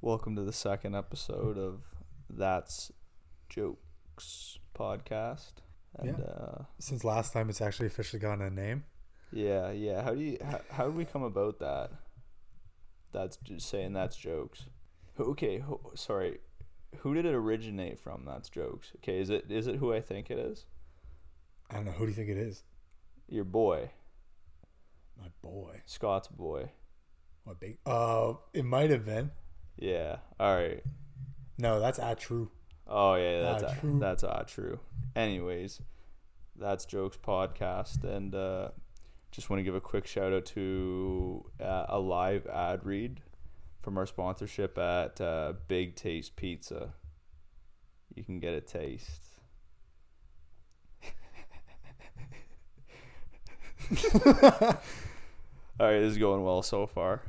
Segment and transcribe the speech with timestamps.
[0.00, 1.82] Welcome to the second episode of
[2.28, 2.90] That's
[3.48, 5.52] Jokes podcast.
[5.98, 6.24] And Yeah.
[6.24, 8.84] uh Since last time, it's actually officially gotten a name.
[9.32, 10.02] yeah, yeah.
[10.02, 11.90] How do you how, how did we come about that?
[13.12, 14.66] That's just saying that's jokes.
[15.18, 16.38] Okay, who, sorry.
[16.98, 18.24] Who did it originate from?
[18.24, 18.92] That's jokes.
[18.96, 20.66] Okay, is it is it who I think it is?
[21.70, 21.92] I don't know.
[21.92, 22.62] Who do you think it is?
[23.28, 23.90] Your boy,
[25.16, 25.82] My boy.
[25.86, 26.70] Scott's boy.
[27.44, 27.78] What big?
[27.86, 29.30] Uh, it might have been.
[29.80, 30.18] Yeah.
[30.38, 30.82] All right.
[31.58, 32.50] No, that's at true.
[32.86, 33.98] Oh yeah, that's Ah, ah, true.
[33.98, 34.78] that's ah true.
[35.16, 35.80] Anyways,
[36.56, 38.68] that's jokes podcast, and uh,
[39.32, 43.20] just want to give a quick shout out to uh, a live ad read
[43.80, 46.94] from our sponsorship at uh, Big Taste Pizza.
[48.14, 49.22] You can get a taste.
[55.80, 57.22] All right, this is going well so far.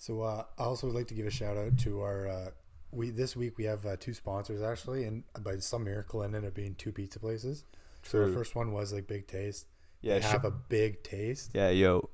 [0.00, 2.26] So uh, I also would like to give a shout out to our.
[2.26, 2.50] Uh,
[2.90, 6.54] we this week we have uh, two sponsors actually, and by some miracle, ended up
[6.54, 7.64] being two pizza places.
[8.02, 8.26] So True.
[8.26, 9.66] the first one was like Big Taste.
[10.00, 12.08] Yeah, they sh- have a big taste, yeah, yo,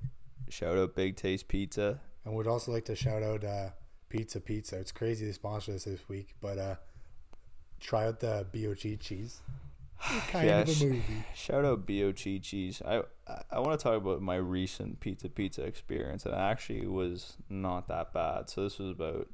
[0.49, 2.01] shout out Big Taste Pizza.
[2.25, 3.69] and would also like to shout out uh,
[4.09, 4.81] Pizza Pizza.
[4.81, 6.75] It's crazy they sponsor us this week, but uh,
[7.79, 9.43] try out the BOG cheese.
[10.29, 11.03] Kind Yeah, of a movie.
[11.35, 12.83] Shout out Bo Chi Cheese.
[12.87, 16.87] I I, I want to talk about my recent pizza pizza experience, and it actually
[16.87, 18.49] was not that bad.
[18.51, 19.29] So this was about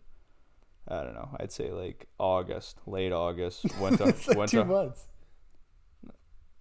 [0.89, 1.29] I don't know.
[1.39, 3.65] I'd say like August, late August.
[3.81, 4.65] Went to it's like went two to.
[4.65, 5.05] months.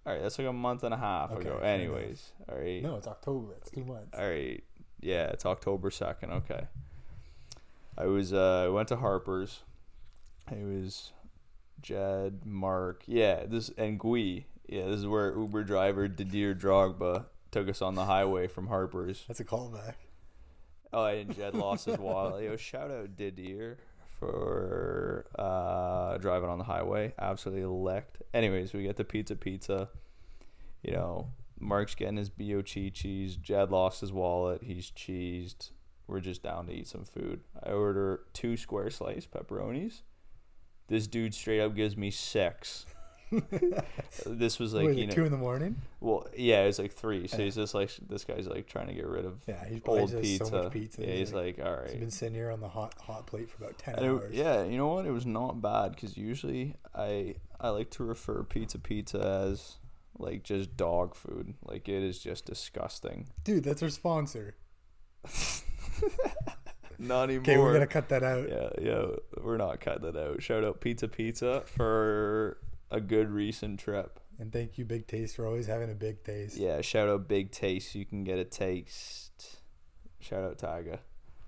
[0.04, 1.58] All right, that's like a month and a half Okay, ago.
[1.58, 3.52] Anyways, all right, No, it's October.
[3.60, 4.18] It's two months.
[4.18, 4.62] all right.
[5.00, 6.32] Yeah, it's October second.
[6.32, 6.66] Okay.
[7.96, 9.60] I was uh I went to Harper's.
[10.50, 11.12] It was
[11.82, 14.46] Jed, Mark, yeah, this and Gui.
[14.68, 19.24] Yeah, this is where Uber driver Didier Drogba took us on the highway from Harper's.
[19.28, 19.94] That's a callback.
[20.92, 22.44] Oh, and Jed lost his wallet.
[22.44, 23.78] Yo, shout out Didier
[24.18, 27.12] for uh, driving on the highway.
[27.18, 28.22] Absolutely licked.
[28.32, 29.88] Anyways, we get the pizza pizza.
[30.82, 33.36] You know, Mark's getting his bo cheese.
[33.36, 34.62] Jed lost his wallet.
[34.64, 35.70] He's cheesed.
[36.06, 37.40] We're just down to eat some food.
[37.62, 40.02] I order two square slice pepperonis.
[40.88, 42.86] This dude straight up gives me sex.
[44.26, 45.76] this was like you know, two in the morning.
[46.00, 47.26] well, yeah, it's like three.
[47.26, 47.44] So Yeah.
[47.44, 50.44] he's just like, this guy's like trying to get rid of Yeah, he's old pizza.
[50.44, 51.00] so much pizza.
[51.06, 51.88] Yeah, he's like, all right.
[51.90, 54.34] He's been sitting here on the hot hot plate for about ten And it- hours.
[54.34, 55.06] yeah, you know what?
[55.06, 59.18] It was not bad because usually I I like to refer pizza pizza
[59.48, 59.76] as
[60.18, 61.54] like just dog food.
[61.64, 63.28] Like it is just disgusting.
[63.44, 64.56] dude, that's our sponsor.
[67.02, 67.42] Not anymore.
[67.42, 68.48] Okay, we're gonna cut that out.
[68.48, 69.06] yeah, yeah,
[69.42, 70.42] we're not cutting that out.
[70.42, 72.58] Shout out Pizza Pizza for
[72.90, 74.20] a good recent trip.
[74.38, 76.56] And thank you, Big Taste, for always having a big taste.
[76.56, 77.94] Yeah, shout out Big Taste.
[77.94, 79.60] You can get a taste.
[80.20, 80.98] Shout out Tyga.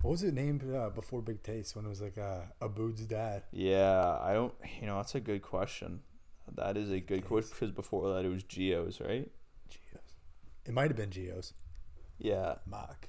[0.03, 3.44] What was it named uh, before Big Taste when it was like uh, Abood's dad?
[3.53, 4.54] Yeah, I don't.
[4.81, 6.00] You know, that's a good question.
[6.56, 7.28] That is a good Taste.
[7.28, 9.31] question because before that it was Geo's, right?
[9.70, 10.03] Geos.
[10.66, 11.54] It might have been Geos.
[12.19, 12.56] Yeah.
[12.66, 13.09] Mock.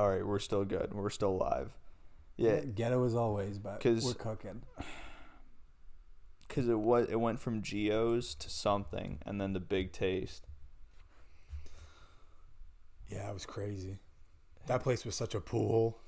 [0.00, 0.94] All right, we're still good.
[0.94, 1.72] We're still live.
[2.38, 4.62] Yeah, Ghetto as always, but 'Cause- we're cooking.
[6.48, 10.46] because it was it went from Geo's to something, and then the Big Taste.
[13.08, 13.98] Yeah, it was crazy.
[14.68, 15.98] That place was such a pool,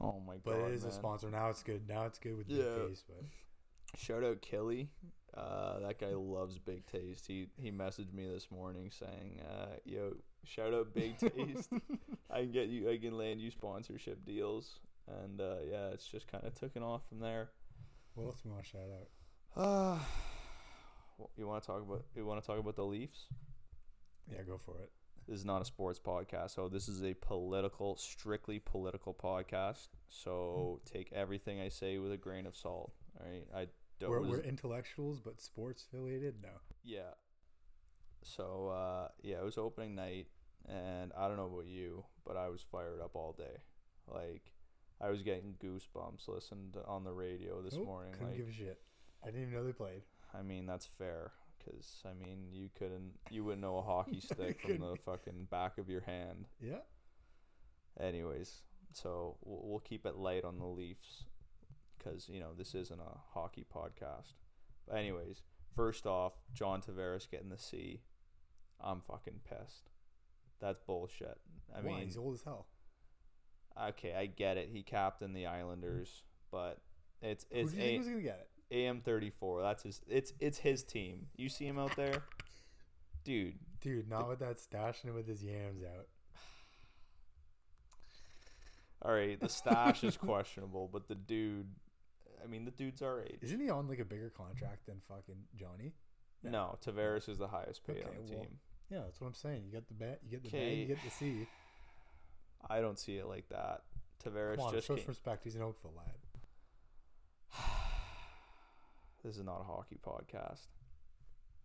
[0.00, 0.42] Oh my god!
[0.44, 1.50] but it is a sponsor now.
[1.50, 1.86] It's good.
[1.86, 2.62] Now it's good with Yeah.
[2.78, 3.04] Big Taste.
[3.06, 4.88] But Shout out Killy.
[5.34, 7.26] Uh, that guy loves Big Taste.
[7.26, 11.70] He he messaged me this morning saying, uh, "Yo, shout out Big Taste.
[12.30, 12.90] I can get you.
[12.90, 14.80] I can land you sponsorship deals."
[15.22, 17.50] And uh, yeah, it's just kind of taken off from there.
[18.14, 19.98] what else do we want to shout out?
[21.18, 23.24] Uh, you want to talk about you want to talk about the Leafs?
[24.30, 24.90] Yeah, go for it.
[25.26, 29.88] This is not a sports podcast, so this is a political, strictly political podcast.
[30.08, 32.92] So take everything I say with a grain of salt.
[33.18, 33.66] All right, I
[33.98, 34.10] don't.
[34.10, 36.36] We're, we're intellectuals, but sports affiliated?
[36.42, 36.50] No.
[36.84, 37.14] yeah.
[38.36, 40.26] So uh, yeah, it was opening night,
[40.68, 43.62] and I don't know about you, but I was fired up all day.
[44.12, 44.52] Like
[45.00, 48.12] I was getting goosebumps listening to, on the radio this Oh, morning.
[48.12, 48.80] Couldn't Like give a shit.
[49.22, 50.02] I didn't even know they played.
[50.34, 51.32] I mean, that's fair.
[51.64, 55.78] Cause I mean, you couldn't, you wouldn't know a hockey stick from the fucking back
[55.78, 56.46] of your hand.
[56.60, 56.78] Yeah.
[57.98, 58.62] Anyways,
[58.92, 61.24] so we'll, we'll keep it light on the Leafs,
[62.02, 64.34] cause you know this isn't a hockey podcast.
[64.86, 65.42] But anyways,
[65.74, 68.00] first off, John Tavares getting the C.
[68.80, 69.90] I'm fucking pissed.
[70.60, 71.38] That's bullshit.
[71.74, 71.86] I Why?
[71.96, 72.66] mean, He's old as hell.
[73.88, 74.68] okay, I get it.
[74.72, 76.78] He captained the Islanders, but
[77.22, 78.40] it's Who it's do you think a, was gonna get
[78.70, 78.74] it?
[78.74, 79.62] AM thirty four.
[79.62, 80.00] That's his.
[80.08, 81.26] It's it's his team.
[81.36, 82.22] You see him out there,
[83.24, 83.54] dude.
[83.80, 86.06] Dude, not with that stashing him with his yams out.
[89.02, 91.66] All right, the stash is questionable, but the dude,
[92.42, 93.38] I mean, the dude's our age.
[93.42, 95.92] Isn't he on like a bigger contract than fucking Johnny?
[96.42, 98.58] No, Tavares is the highest paid Okay, on the well, team.
[98.90, 99.62] Yeah, that's what I'm saying.
[99.66, 100.74] You get the bat, you get the Okay.
[100.74, 101.46] you get the C.
[102.68, 103.82] I don't see it like that.
[104.24, 105.44] Tavares Come on, just show some respect.
[105.44, 106.14] He's an Oakville lad.
[109.24, 110.66] this is not a hockey podcast.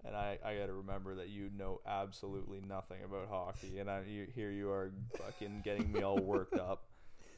[0.03, 4.01] And I, I got to remember that you know absolutely nothing about hockey, and I
[4.07, 6.85] you, here you are fucking getting me all worked up.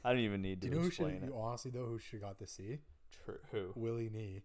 [0.05, 1.07] I don't even need Do to you know who should?
[1.07, 2.79] explain You honestly though, who should got the C?
[3.25, 3.39] True.
[3.51, 3.71] who?
[3.75, 4.43] Willie Nee.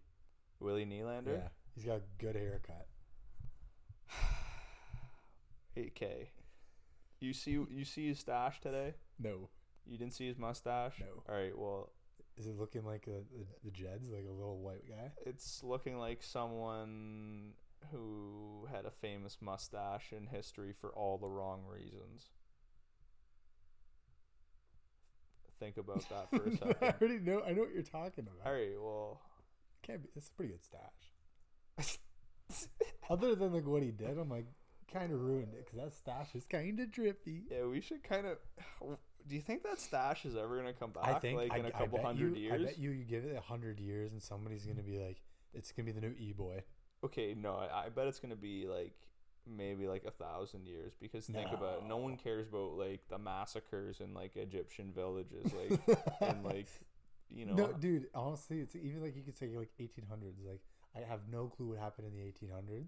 [0.59, 1.27] Willie Nylander?
[1.37, 2.87] Yeah, he's got a good haircut.
[5.77, 6.27] 8K.
[7.19, 8.95] You see you see his stash today?
[9.19, 9.49] No,
[9.85, 10.95] You didn't see his mustache?
[10.99, 11.23] No.
[11.27, 11.57] All right.
[11.57, 11.91] Well,
[12.37, 15.11] is it looking like a, the, the Jeds, like a little white guy?
[15.25, 17.51] it's looking like someone
[17.91, 22.29] who had a famous mustache in history for all the wrong reasons.
[25.59, 26.75] Think about that for a second.
[26.81, 27.41] I already know.
[27.45, 28.45] I know what you're talking about.
[28.49, 28.71] All right.
[28.79, 29.19] Well,
[29.83, 30.09] Can't be.
[30.15, 31.97] It's a pretty good stash.
[33.09, 34.45] Other than like what he did, I'm like
[34.91, 37.43] kind of ruined it because that stash is kind of drippy.
[37.51, 38.37] yeah, we should kind of.
[39.27, 41.07] Do you think that stash is ever gonna come back?
[41.07, 42.61] I think like I, in a couple hundred you, years.
[42.61, 45.21] I bet you you give it a hundred years and somebody's gonna be like,
[45.53, 46.63] it's gonna be the new e boy.
[47.03, 48.93] Okay, no, I, I bet it's gonna be like
[49.47, 53.17] maybe like a thousand years because think about it, no one cares about like the
[53.17, 55.79] massacres in like Egyptian villages, like
[56.21, 56.67] and like
[57.29, 57.53] you know.
[57.53, 58.07] No, dude.
[58.13, 60.45] Honestly, it's even like you could say like 1800s.
[60.45, 60.61] Like
[60.95, 62.87] I have no clue what happened in the 1800s.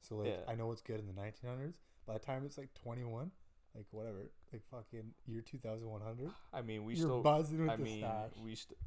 [0.00, 0.40] So like Yeah.
[0.52, 1.74] I know what's good in the 1900s.
[2.06, 3.30] By the time it's like 21,
[3.74, 4.18] like whatever,
[4.52, 7.20] like fucking year 2100, I mean, we you're still.
[7.22, 8.30] buzzing with I the mean, stash.
[8.42, 8.78] we st-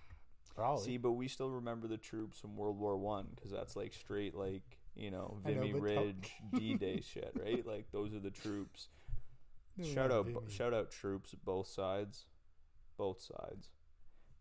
[0.56, 0.84] Probably.
[0.84, 4.34] see, but we still remember the troops from World War One because that's like straight
[4.34, 4.62] like
[4.94, 7.64] you know I know, Vimy Ridge D Day shit, right?
[7.66, 8.88] Like those are the troops.
[9.78, 10.38] No, shout out, Vimy.
[10.50, 12.26] shout out troops both sides,
[12.98, 13.70] both sides.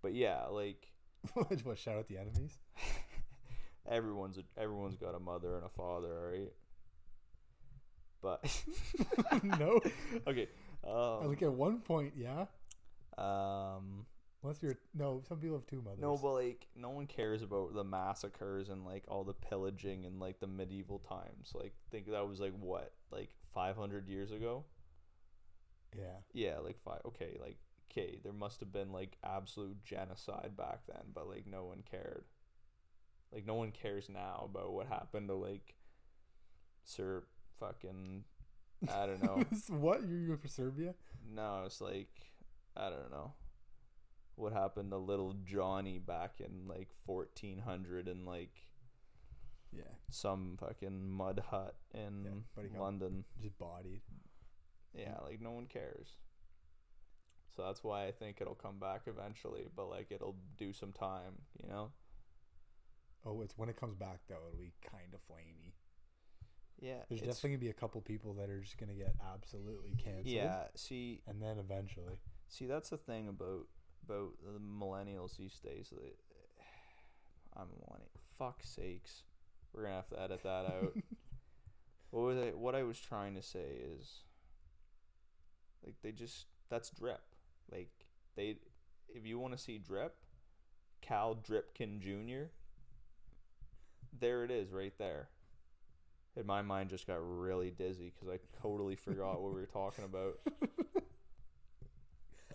[0.01, 0.91] But yeah, like
[1.63, 1.77] what?
[1.77, 2.57] Shout out the enemies.
[3.89, 6.51] Everyone's a, everyone's got a mother and a father, right?
[8.21, 8.63] But
[9.43, 9.79] no.
[10.27, 10.47] okay,
[10.87, 12.45] um, like at one point, yeah.
[13.17, 14.05] um,
[14.43, 15.99] Unless you're no, some people have two mothers.
[16.01, 20.19] no, but like no one cares about the massacres and like all the pillaging and
[20.19, 21.51] like the medieval times.
[21.53, 24.65] Like think that was like what, like five hundred years ago?
[25.95, 26.17] yeah.
[26.33, 27.01] Yeah, like five.
[27.05, 27.57] Okay, like
[27.91, 32.23] okay, there must have been like absolute genocide back then, but like no one cared.
[33.33, 35.75] Like no one cares now about what happened to like
[36.83, 37.23] Sir
[37.59, 38.23] fucking
[38.91, 39.43] I don't know.
[39.77, 40.95] what you're going for Serbia?
[41.33, 42.09] no, it's like
[42.75, 43.33] I don't know.
[44.35, 48.57] What happened to little Johnny back in like 1400 and like
[49.71, 53.25] Yeah, some fucking mud hut in Yeah, but he got- London?
[53.41, 54.01] just bodied.
[54.93, 56.15] Yeah, like no one cares.
[57.55, 61.33] So that's why I think it'll come back eventually, but like it'll do some time,
[61.61, 61.91] you know?
[63.25, 65.73] Oh, it's when it comes back though, it'll be kind of flamey.
[66.79, 67.03] Yeah.
[67.07, 70.27] There's definitely gonna be a couple people that are just gonna get absolutely canceled.
[70.27, 73.67] Yeah, see and then eventually, see that's the thing about
[74.03, 75.93] about the millennials these days.
[77.55, 78.09] I'm millennial.
[78.37, 79.23] Fuck sakes.
[79.73, 80.97] We're gonna have to edit that out.
[82.09, 84.23] what was I what I was trying to say is
[85.85, 87.21] like they just that's drip.
[87.71, 87.91] Like
[88.35, 88.57] they
[89.13, 90.15] if you want to see drip,
[91.01, 92.49] Cal Dripkin Jr.
[94.19, 95.29] There it is right there.
[96.35, 100.05] And my mind just got really dizzy because I totally forgot what we were talking
[100.05, 100.39] about.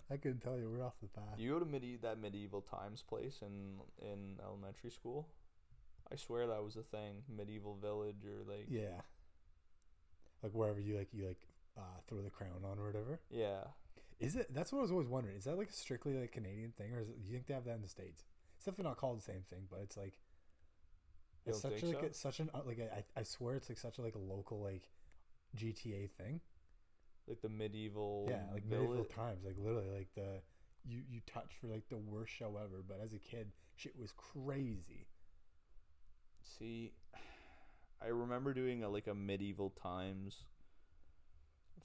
[0.09, 0.69] I couldn't tell you.
[0.69, 1.37] We're off the path.
[1.37, 5.27] You go to medi- that medieval times place in in elementary school.
[6.11, 9.01] I swear that was a thing, medieval village or like yeah.
[10.41, 11.41] like wherever you like you like
[11.77, 13.19] uh, throw the crown on or whatever.
[13.29, 13.65] Yeah,
[14.19, 14.53] is it?
[14.53, 15.35] That's what I was always wondering.
[15.35, 17.65] Is that like strictly like Canadian thing, or is it, do you think they have
[17.65, 18.23] that in the states?
[18.55, 20.17] It's definitely not called the same thing, but it's like
[21.49, 21.99] it's such like so?
[22.03, 24.61] a, such an uh, like I I swear it's like such a like a local
[24.61, 24.89] like
[25.55, 26.41] GTA thing.
[27.27, 30.41] Like the medieval Yeah, like medieval times, like literally like the
[30.85, 32.83] you you touch for like the worst show ever.
[32.87, 35.07] But as a kid, shit was crazy.
[36.43, 36.93] See,
[38.01, 40.45] I remember doing a like a medieval times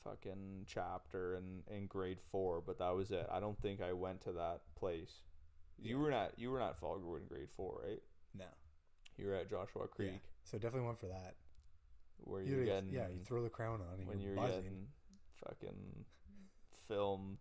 [0.04, 3.26] fucking chapter in in grade 4, but that was it.
[3.30, 5.22] I don't think I went to that place.
[5.82, 6.02] You Yeah.
[6.02, 8.02] were not you were not Falgarwood in grade 4, right?
[8.34, 8.46] No,
[9.22, 9.86] You were at Joshua yeah.
[9.94, 11.34] Creek So definitely went for that.
[12.18, 14.88] where You getting yeah, you throw the crown on and when you're, you're getting
[15.46, 16.04] fucking
[16.88, 17.38] filmed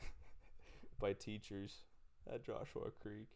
[1.00, 1.82] by teachers
[2.32, 3.28] at Joshua Creek.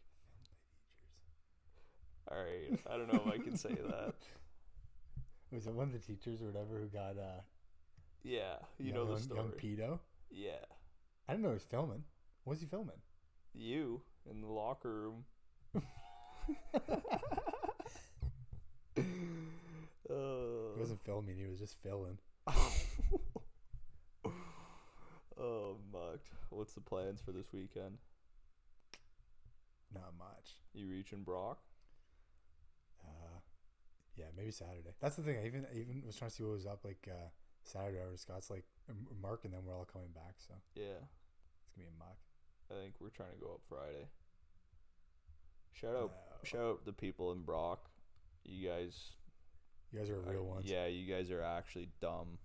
[2.31, 4.15] All right, I don't know if I can say that.
[5.51, 7.41] Was it one of the teachers or whatever who got uh
[8.23, 9.39] Yeah, you young, know the young- story.
[9.39, 9.99] young pedo?
[10.29, 10.63] yeah,
[11.27, 12.03] I didn't know he was filming.
[12.43, 13.01] What was he filming?
[13.53, 15.25] You in the locker room.
[16.69, 16.93] uh,
[18.97, 21.37] he wasn't filming.
[21.37, 22.17] He was just filling.
[25.39, 26.29] oh, mucked.
[26.49, 27.97] What's the plans for this weekend?
[29.93, 30.55] Not much.
[30.73, 31.59] You reaching Brock?
[33.03, 33.39] Uh,
[34.17, 34.93] yeah, maybe Saturday.
[34.99, 35.37] That's the thing.
[35.37, 37.29] I even I even was trying to see what was up like uh,
[37.63, 37.97] Saturday.
[37.97, 38.65] Or Scott's like
[39.21, 40.35] Mark and then we're all coming back.
[40.37, 42.17] So yeah, it's gonna be a muck.
[42.71, 44.07] I think we're trying to go up Friday.
[45.73, 46.37] Shout out, no.
[46.43, 47.89] shout out the people in Brock.
[48.45, 49.11] You guys,
[49.91, 50.65] you guys are real ones.
[50.65, 52.37] Yeah, you guys are actually dumb.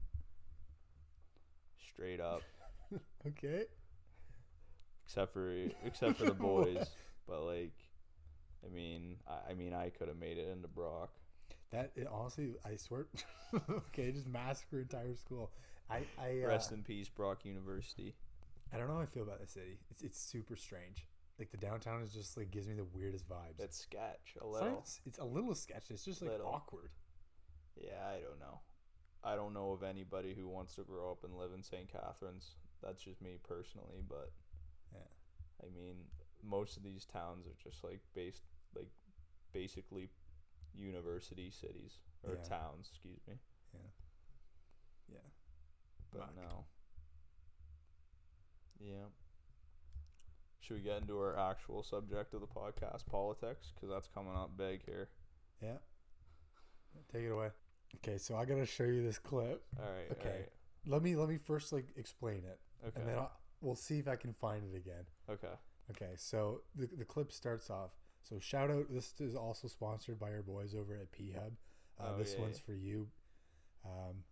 [1.92, 2.42] Straight up.
[3.26, 3.64] okay.
[5.06, 5.52] Except for
[5.84, 6.86] except for the boys,
[7.26, 7.74] but like,
[8.64, 11.10] I mean, I, I mean, I could have made it into Brock.
[11.70, 13.06] That it, honestly, I swear.
[13.70, 15.50] okay, just massacre entire school.
[15.90, 18.14] I, I uh, rest in peace, Brock University.
[18.72, 19.78] I don't know how I feel about the city.
[19.90, 21.06] It's it's super strange.
[21.38, 23.58] Like the downtown is just like gives me the weirdest vibes.
[23.58, 24.78] It's sketch a little.
[24.78, 25.90] It's, it's a little sketch.
[25.90, 26.46] It's just like little.
[26.46, 26.90] awkward.
[27.76, 28.60] Yeah, I don't know.
[29.24, 31.90] I don't know of anybody who wants to grow up and live in St.
[31.90, 32.54] Catharines.
[32.82, 34.30] That's just me personally, but
[34.92, 35.00] yeah.
[35.62, 35.96] I mean,
[36.42, 38.42] most of these towns are just like based
[38.76, 38.90] like
[39.52, 40.10] basically
[40.74, 42.48] university cities or yeah.
[42.48, 43.34] towns, excuse me.
[43.72, 45.14] Yeah.
[45.14, 45.28] Yeah.
[46.12, 46.64] But no.
[48.80, 49.08] Yeah.
[50.66, 53.72] Should we get into our actual subject of the podcast, politics?
[53.74, 55.10] Because that's coming up big here.
[55.62, 55.76] Yeah.
[57.12, 57.48] Take it away.
[57.96, 59.62] Okay, so I gotta show you this clip.
[59.78, 60.10] All right.
[60.12, 60.28] Okay.
[60.28, 60.48] All right.
[60.86, 62.58] Let me let me first like explain it.
[62.86, 63.00] Okay.
[63.00, 65.04] And then I'll, we'll see if I can find it again.
[65.28, 65.54] Okay.
[65.90, 66.12] Okay.
[66.16, 67.90] So the the clip starts off.
[68.22, 68.86] So shout out.
[68.90, 71.52] This is also sponsored by our boys over at P Hub.
[72.00, 72.66] Uh, oh, this yeah, one's yeah.
[72.66, 73.08] for you.
[73.84, 74.24] Um,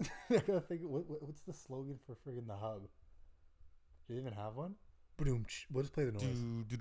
[0.30, 0.80] I gotta think.
[0.84, 2.88] What, what's the slogan for friggin' the hub?
[4.06, 4.74] Do you even have one?
[5.16, 5.46] Boom.
[5.70, 6.22] We'll just play the noise.
[6.70, 6.76] Do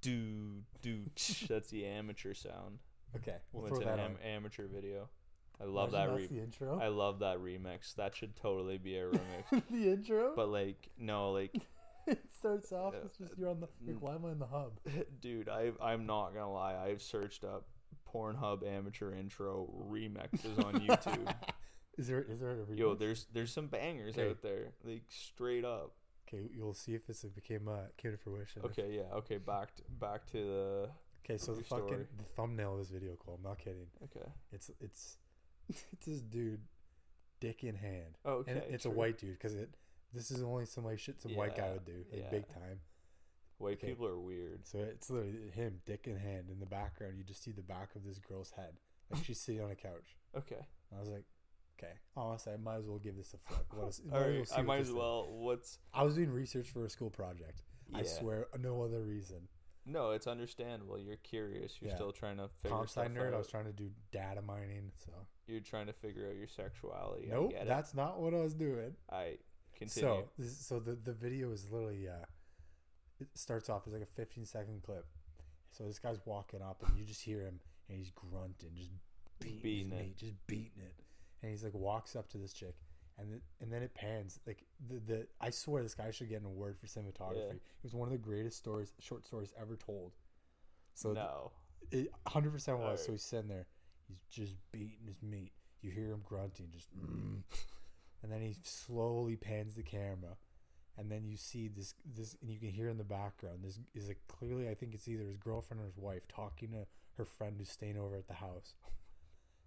[0.00, 1.00] do do.
[1.48, 2.78] That's the amateur sound.
[3.16, 5.08] Okay, we'll throw that am- amateur video.
[5.60, 6.16] I love Imagine that.
[6.16, 6.80] Re- the intro.
[6.80, 7.94] I love that remix.
[7.96, 9.62] That should totally be a remix.
[9.70, 10.32] the intro.
[10.34, 11.54] But like, no, like.
[12.06, 12.94] it starts off.
[13.04, 13.68] It's just uh, you're on the.
[13.86, 14.80] Like, why am I in the hub?
[15.20, 16.76] Dude, I I'm not gonna lie.
[16.76, 17.66] I've searched up
[18.12, 21.34] Pornhub amateur intro remixes on YouTube.
[21.98, 22.78] Is there is there a remix?
[22.78, 24.30] Yo, there's there's some bangers okay.
[24.30, 25.92] out there, like straight up.
[26.32, 28.62] Okay, you'll see if this became uh, came to fruition.
[28.64, 29.16] Okay, yeah.
[29.16, 30.88] Okay, back to, back to the.
[31.24, 32.06] Okay, so the fucking story.
[32.16, 33.38] the thumbnail of this video, Cole.
[33.42, 33.86] I'm not kidding.
[34.04, 34.26] Okay.
[34.52, 35.16] It's it's
[35.68, 36.60] it's this dude,
[37.40, 38.16] dick in hand.
[38.24, 38.52] Oh, okay.
[38.52, 38.92] And it's true.
[38.92, 39.70] a white dude because it.
[40.12, 42.30] This is only some like shit some yeah, white guy would do, like yeah.
[42.30, 42.80] big time.
[43.58, 43.88] White okay.
[43.88, 44.66] people are weird.
[44.66, 46.46] So it's literally him, dick in hand.
[46.50, 48.72] In the background, you just see the back of this girl's head,
[49.10, 50.16] like she's sitting on a couch.
[50.36, 50.56] Okay.
[50.90, 51.24] And I was like,
[51.82, 51.92] Okay.
[52.16, 53.66] Honestly, I might as well give this a flip.
[54.12, 55.28] All right, I might as well.
[55.30, 57.62] What's I was doing research for a school project.
[57.88, 57.98] Yeah.
[57.98, 59.48] I swear, no other reason.
[59.86, 60.98] No, it's understandable.
[60.98, 61.78] You're curious.
[61.80, 61.96] You're yeah.
[61.96, 63.28] still trying to figure Comp stuff nerd.
[63.28, 63.34] Out.
[63.34, 65.12] I was trying to do data mining, so
[65.46, 67.28] you're trying to figure out your sexuality.
[67.30, 68.94] Nope, that's not what I was doing.
[69.10, 69.38] I
[69.76, 70.08] continue.
[70.08, 72.24] So, this, so the the video is literally uh,
[73.20, 75.06] it starts off as like a 15 second clip.
[75.72, 78.90] So this guy's walking up, and you just hear him, and he's grunting, just
[79.38, 80.94] beating, beating it, meat, just beating it
[81.42, 82.74] and he's like walks up to this chick
[83.20, 86.40] and the, and then it pans like the the I swear this guy should get
[86.40, 87.36] an award for cinematography.
[87.36, 87.52] Yeah.
[87.52, 90.12] It was one of the greatest stories short stories ever told.
[90.94, 91.52] So no,
[91.90, 92.88] it hundred percent was.
[92.88, 93.06] Right.
[93.06, 93.66] So he's sitting there,
[94.08, 95.52] he's just beating his meat.
[95.82, 97.42] You hear him grunting, just, mm.
[98.22, 100.36] and then he slowly pans the camera,
[100.98, 104.08] and then you see this this, and you can hear in the background this is
[104.08, 107.56] like clearly I think it's either his girlfriend or his wife talking to her friend
[107.58, 108.74] who's staying over at the house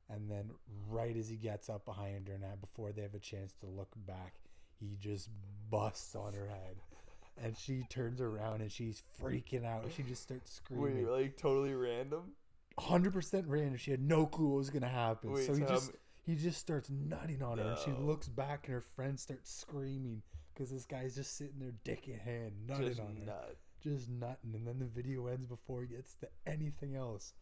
[0.09, 0.51] and then
[0.89, 3.89] right as he gets up behind her, and before they have a chance to look
[4.07, 4.35] back,
[4.79, 5.29] he just
[5.69, 6.77] busts on her head.
[7.41, 9.85] And she turns around and she's freaking out.
[9.95, 11.07] She just starts screaming.
[11.07, 12.33] Wait, like totally random?
[12.79, 13.77] 100% random.
[13.77, 15.31] She had no clue what was going to happen.
[15.31, 15.91] Wait, so he just
[16.25, 17.63] he just starts nutting on her.
[17.63, 17.69] No.
[17.71, 20.21] And she looks back and her friend starts screaming
[20.53, 23.45] because this guy's just sitting there, dick in hand, nutting just on nut.
[23.49, 23.89] her.
[23.91, 24.53] Just nutting.
[24.53, 27.33] And then the video ends before he gets to anything else.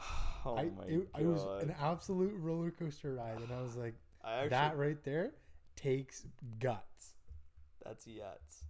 [0.44, 1.22] Oh I, my it, god!
[1.22, 5.32] It was an absolute roller coaster ride, and I was like, actually, that right there
[5.76, 6.26] takes
[6.60, 7.14] guts.
[7.84, 8.64] That's yuts.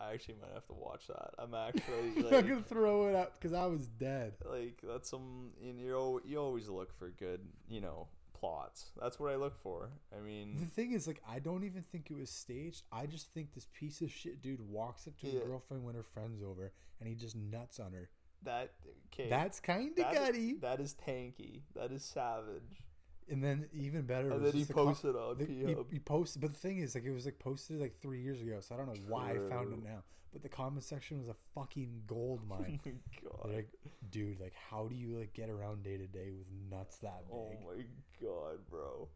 [0.00, 1.30] I actually might have to watch that.
[1.38, 4.34] I'm actually like, I'm gonna throw it up because I was dead.
[4.44, 8.08] Like that's some you know you always look for good you know
[8.42, 8.90] plots.
[9.00, 9.88] That's what I look for.
[10.16, 12.82] I mean, the thing is, like, I don't even think it was staged.
[12.92, 15.34] I just think this piece of shit dude walks up to yeah.
[15.34, 18.10] his girlfriend when her friend's over, and he just nuts on her.
[18.44, 18.72] That
[19.12, 19.28] okay.
[19.28, 20.54] That's kind of gutty.
[20.60, 21.62] That is tanky.
[21.74, 22.84] That is savage.
[23.30, 26.58] And then even better, and then he posted on the, he, he, posted, but the
[26.58, 28.94] thing is, like, it was like posted like three years ago, so I don't know
[28.94, 29.04] True.
[29.08, 30.02] why I found it now.
[30.32, 32.80] But the comment section was a fucking gold oh mine.
[32.84, 33.68] oh my god, like,
[34.10, 37.36] dude, like, how do you like get around day to day with nuts that big?
[37.36, 37.84] Oh my
[38.20, 39.08] god, bro.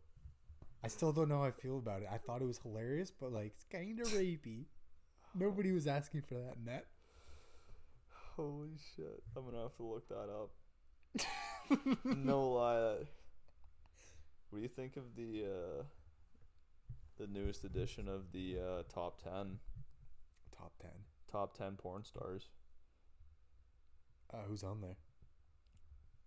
[0.85, 2.09] I still don't know how I feel about it.
[2.11, 4.67] I thought it was hilarious, but like, it's kind of rapey.
[5.35, 6.87] Nobody was asking for that net.
[8.37, 9.23] Holy shit!
[9.35, 10.51] I'm gonna have to look that up.
[12.05, 13.07] no lie.
[14.51, 15.83] What do you think of the uh,
[17.19, 19.59] the newest edition of the uh, top ten?
[20.55, 20.91] Top ten.
[21.33, 22.49] Top ten porn stars.
[24.33, 24.97] Uh, who's on there?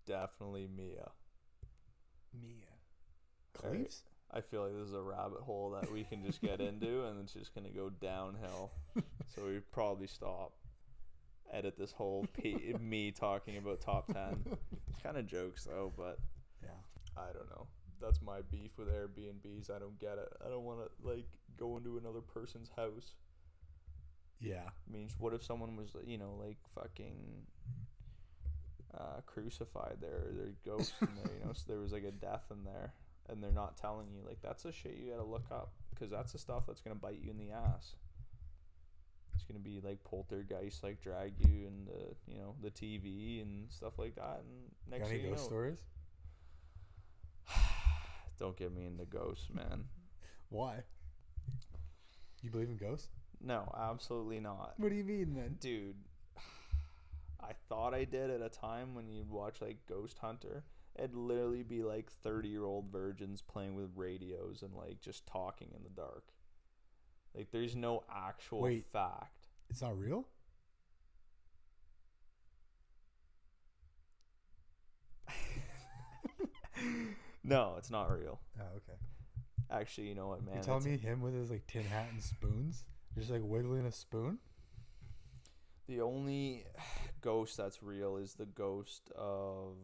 [0.07, 1.11] Definitely Mia.
[2.33, 2.53] Mia.
[3.53, 4.03] Cleves.
[4.31, 7.19] I feel like this is a rabbit hole that we can just get into, and
[7.21, 8.71] it's just gonna go downhill.
[9.35, 10.53] so we probably stop.
[11.51, 14.43] Edit this whole p- me talking about top ten.
[15.03, 16.19] kind of jokes though, but
[16.63, 16.69] yeah,
[17.17, 17.67] I don't know
[18.01, 19.69] that's my beef with Airbnbs.
[19.69, 20.29] I don't get it.
[20.45, 21.27] I don't want to like
[21.57, 23.15] go into another person's house.
[24.39, 24.67] Yeah.
[24.67, 27.45] I mean, what if someone was, you know, like fucking
[28.97, 32.11] uh, crucified there, or their ghost in there, you know, so there was like a
[32.11, 32.93] death in there,
[33.27, 36.31] and they're not telling you, like, that's the shit you gotta look up, because that's
[36.31, 37.95] the stuff that's gonna bite you in the ass.
[39.39, 43.71] It's gonna be like poltergeist, like drag you and the, you know, the TV and
[43.71, 45.79] stuff like that, and next Got any ghost know, stories?
[48.37, 49.85] Don't get me into ghosts, man.
[50.49, 50.83] Why?
[52.41, 53.07] You believe in ghosts?
[53.39, 54.73] No, absolutely not.
[54.75, 55.55] What do you mean then?
[55.61, 55.95] Dude,
[57.41, 60.63] I thought I did at a time when you'd watch like Ghost Hunter.
[60.97, 65.69] It'd literally be like 30 year old virgins playing with radios and like just talking
[65.73, 66.25] in the dark.
[67.35, 69.47] Like there's no actual Wait, fact.
[69.69, 70.25] It's not real?
[77.49, 78.39] No, it's not real.
[78.59, 78.99] Oh, okay.
[79.71, 80.57] Actually, you know what, man?
[80.57, 82.83] You telling me him with his like tin hat and spoons,
[83.17, 84.37] just like wiggling a spoon?
[85.87, 86.65] The only
[87.21, 89.77] ghost that's real is the ghost of.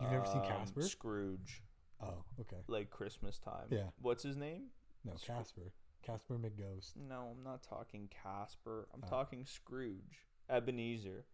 [0.00, 0.82] You've never seen um, Casper?
[0.82, 1.62] Scrooge.
[2.02, 2.58] Oh, okay.
[2.68, 3.68] Like Christmas time.
[3.70, 3.88] Yeah.
[4.02, 4.64] What's his name?
[5.02, 5.72] No, Casper.
[6.06, 6.92] Casper McGhost.
[7.08, 8.88] No, I'm not talking Casper.
[8.94, 9.08] I'm oh.
[9.08, 10.24] talking Scrooge.
[10.48, 11.24] Ebenezer.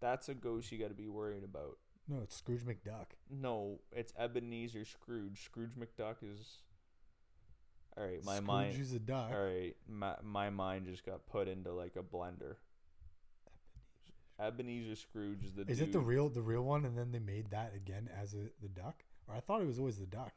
[0.00, 1.78] That's a ghost you got to be worried about.
[2.08, 3.06] No, it's Scrooge McDuck.
[3.30, 5.44] No, it's Ebenezer Scrooge.
[5.44, 6.58] Scrooge McDuck is.
[7.96, 8.72] All right, my Scrooge mind.
[8.74, 9.30] Scrooge is a duck.
[9.32, 12.56] All right, my my mind just got put into like a blender.
[14.40, 15.62] Ebenezer Scrooge is the.
[15.62, 15.88] Is dude.
[15.88, 18.68] it the real the real one, and then they made that again as a, the
[18.68, 19.04] duck?
[19.26, 20.32] Or I thought it was always the duck.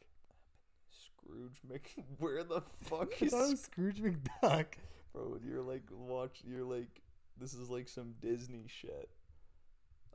[1.24, 2.06] Scrooge Mc.
[2.20, 4.66] Where the fuck is Scrooge McDuck?
[5.14, 6.42] Bro, you're like watch.
[6.46, 7.02] You're like
[7.38, 9.10] this is like some Disney shit.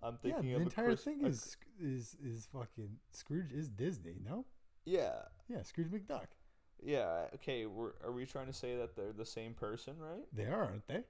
[0.03, 4.45] I'm thinking yeah, the entire Chris, thing is is is fucking Scrooge is Disney, no?
[4.85, 5.23] Yeah.
[5.49, 6.29] Yeah, Scrooge McDuck.
[6.83, 7.27] Yeah.
[7.35, 7.67] Okay.
[7.67, 10.25] We're, are we trying to say that they're the same person, right?
[10.33, 11.03] They are, aren't they?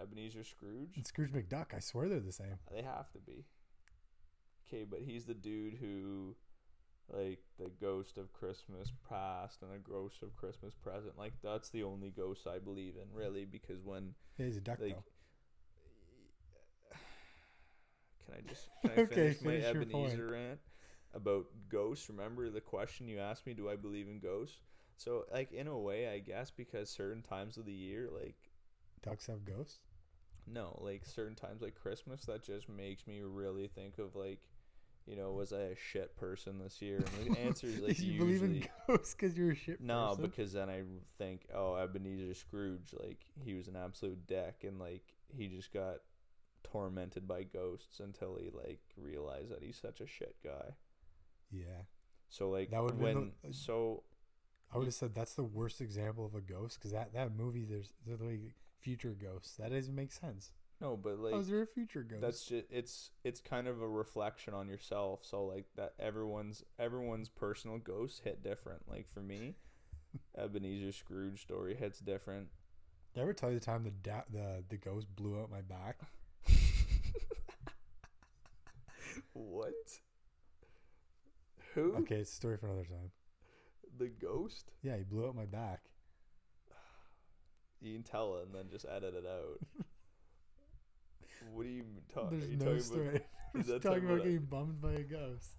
[0.00, 1.74] Ebenezer Scrooge and Scrooge McDuck.
[1.74, 2.58] I swear they're the same.
[2.72, 3.44] They have to be.
[4.66, 6.36] Okay, but he's the dude who,
[7.12, 11.18] like, the ghost of Christmas past and the ghost of Christmas present.
[11.18, 14.96] Like, that's the only ghost I believe in, really, because when he's a duck like,
[14.96, 15.04] though
[18.26, 20.60] can I just can I okay, finish, finish my Ebenezer rant
[21.14, 22.08] about ghosts?
[22.08, 23.54] Remember the question you asked me?
[23.54, 24.60] Do I believe in ghosts?
[24.96, 28.36] So like in a way, I guess because certain times of the year, like
[29.02, 29.80] ducks have ghosts.
[30.46, 34.40] No, like certain times like Christmas, that just makes me really think of like,
[35.08, 37.02] you know, was I a shit person this year?
[37.20, 39.80] And the answer is like you usually, believe in ghosts because you're a shit.
[39.80, 40.82] No, because then I
[41.16, 45.96] think, oh, Ebenezer Scrooge, like he was an absolute dick, and like he just got
[46.62, 50.74] tormented by ghosts until he like realized that he's such a shit guy.
[51.50, 51.82] Yeah.
[52.28, 54.02] So like that would when the, uh, so
[54.72, 57.64] I would have said that's the worst example of a ghost because that that movie
[57.64, 60.52] there's literally future ghosts that doesn't make sense.
[60.80, 62.22] No, but like, how's there a future ghost?
[62.22, 65.20] That's just it's it's kind of a reflection on yourself.
[65.24, 68.88] So like that everyone's everyone's personal ghosts hit different.
[68.88, 69.56] Like for me,
[70.38, 72.48] Ebenezer Scrooge story hits different.
[73.12, 75.62] Did I ever tell you the time the da- the the ghost blew out my
[75.62, 76.02] back?
[79.32, 79.72] what?
[81.74, 81.94] Who?
[81.96, 83.10] Okay, it's a story for another time.
[83.98, 84.70] The ghost?
[84.82, 85.80] Yeah, he blew out my back.
[87.80, 89.58] You can tell it and then just edit it out.
[91.52, 92.40] what are you talking?
[92.40, 93.08] There's no story.
[93.54, 95.56] About, is that talking about, getting bummed by a ghost.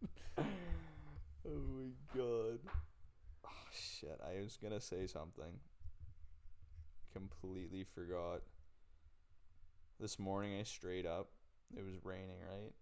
[0.38, 0.44] oh
[1.44, 2.60] my god.
[3.44, 4.20] Oh shit!
[4.24, 5.58] I was gonna say something.
[7.12, 8.42] Completely forgot.
[9.98, 11.30] This morning I straight up,
[11.76, 12.72] it was raining, right?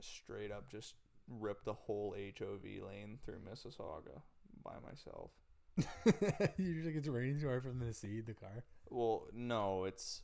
[0.00, 0.94] Straight up just
[1.28, 4.22] ripped the whole HOV lane through Mississauga
[4.64, 5.30] by myself.
[6.56, 8.64] Usually it's raining too hard for them to see the car.
[8.90, 10.22] Well, no, it's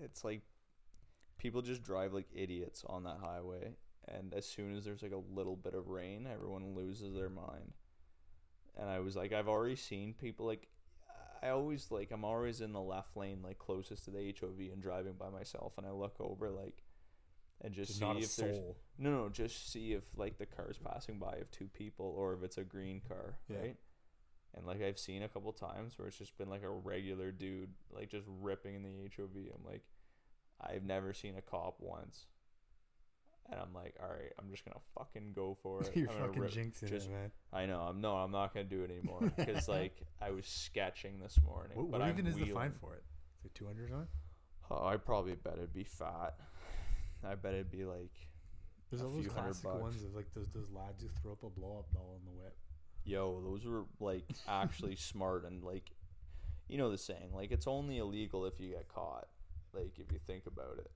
[0.00, 0.42] it's like
[1.38, 3.74] people just drive like idiots on that highway,
[4.08, 7.72] and as soon as there's like a little bit of rain, everyone loses their mind.
[8.76, 10.68] And I was like, I've already seen people like
[11.42, 14.80] I always like I'm always in the left lane, like closest to the HOV, and
[14.80, 16.84] driving by myself, and I look over like
[17.60, 18.58] and just, see if there's
[18.98, 22.42] no no just see if like the car's passing by of two people or if
[22.42, 23.58] it's a green car, yeah.
[23.58, 23.76] right?
[24.54, 27.70] And like I've seen a couple times where it's just been like a regular dude
[27.94, 29.30] like just ripping in the HOV.
[29.34, 29.82] I'm like,
[30.60, 32.26] I've never seen a cop once.
[33.50, 35.90] And I'm like, all right, I'm just gonna fucking go for it.
[35.96, 37.30] You're I'm fucking rip, jinxing just, it, man.
[37.52, 37.80] I know.
[37.80, 38.14] I'm no.
[38.14, 41.76] I'm not gonna do it anymore because like I was sketching this morning.
[41.76, 43.02] What, but what even is the fine for it?
[43.40, 44.08] Is it 200 or something?
[44.70, 46.36] Oh, I probably bet it'd be fat.
[47.26, 48.12] I bet it'd be like.
[48.90, 49.80] There's all those classic bucks.
[49.80, 52.38] ones of like those those lads who throw up a blow up doll in the
[52.38, 52.56] whip.
[53.04, 55.90] Yo, those were like actually smart and like,
[56.68, 59.28] you know the saying like it's only illegal if you get caught.
[59.72, 60.90] Like if you think about it,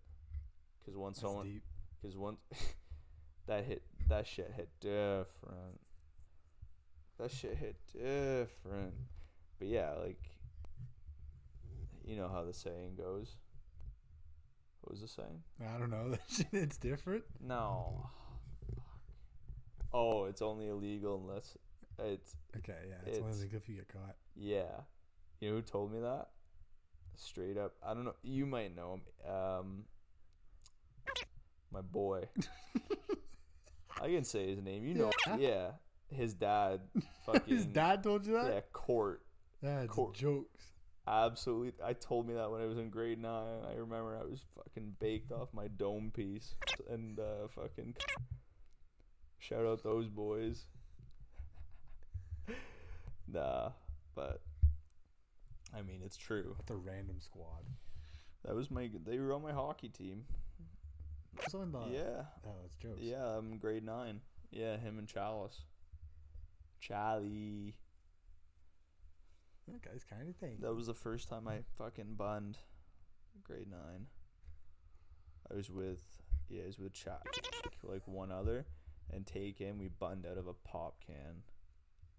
[0.79, 1.61] because once That's someone,
[2.01, 2.39] because once
[3.47, 5.81] that hit that shit hit different.
[7.19, 8.95] That shit hit different.
[9.59, 10.23] But yeah, like
[12.05, 13.37] you know how the saying goes.
[14.81, 15.43] What was the saying?
[15.61, 16.17] I don't know.
[16.53, 17.25] it's different.
[17.41, 18.11] No.
[19.95, 21.57] Oh, it's only illegal unless
[22.05, 22.79] it's okay.
[22.89, 24.17] Yeah, it's, it's only illegal if you get caught.
[24.35, 24.83] Yeah,
[25.41, 26.29] you know who told me that?
[27.17, 28.15] Straight up, I don't know.
[28.23, 29.33] You might know him.
[29.33, 29.85] Um,
[31.73, 32.25] my boy.
[34.01, 34.87] I can say his name.
[34.87, 35.37] You know, yeah.
[35.39, 35.71] yeah.
[36.11, 36.81] His dad.
[37.27, 37.55] Fucking.
[37.55, 38.53] his dad told you that.
[38.53, 39.23] Yeah, court.
[39.63, 40.15] That's court.
[40.15, 40.65] jokes.
[41.09, 41.73] Absolutely.
[41.85, 43.63] I told me that when I was in grade nine.
[43.69, 46.55] I remember I was fucking baked off my dome piece
[46.91, 47.95] and uh, fucking
[49.39, 50.67] shout out those boys.
[53.33, 53.71] Nah,
[54.15, 54.41] but
[55.77, 56.57] I mean it's true.
[56.67, 57.65] The random squad.
[58.45, 58.91] That was my.
[59.05, 60.25] They were on my hockey team.
[61.53, 62.23] In the, yeah.
[62.47, 63.01] Oh, it's jokes.
[63.01, 64.21] Yeah, I'm grade nine.
[64.51, 65.63] Yeah, him and Chalice.
[66.81, 67.75] Charlie.
[69.69, 70.59] That guy's kind of thing.
[70.61, 72.59] That was the first time I fucking bunned.
[73.43, 74.07] Grade nine.
[75.51, 76.03] I was with
[76.49, 77.19] yeah, I was with Chad,
[77.83, 78.67] like one other,
[79.13, 79.79] and take him.
[79.79, 81.43] We bunned out of a pop can.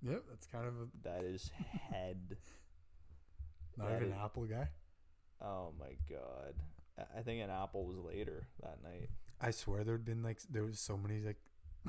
[0.03, 0.87] Yep, that's kind of a.
[1.03, 1.49] That is
[1.91, 2.37] head.
[3.77, 4.69] Not that even an Apple guy.
[5.41, 6.53] Oh my god!
[7.15, 9.09] I think an Apple was later that night.
[9.39, 11.37] I swear there'd been like there was so many like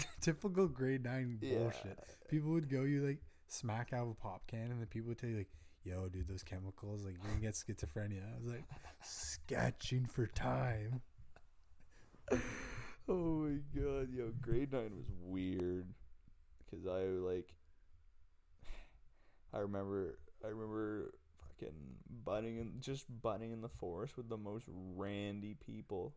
[0.21, 1.99] typical grade nine bullshit.
[1.99, 2.14] Yeah.
[2.29, 5.18] People would go you like smack out of a pop can, and then people would
[5.18, 5.51] tell you like,
[5.85, 8.64] "Yo, dude, those chemicals like you're gonna get schizophrenia." I was like,
[9.03, 11.01] sketching for time.
[13.09, 15.88] oh my god, yo, grade nine was weird
[16.64, 17.55] because I like.
[19.52, 21.74] I remember, I remember fucking
[22.24, 26.14] butting and just butting in the forest with the most randy people.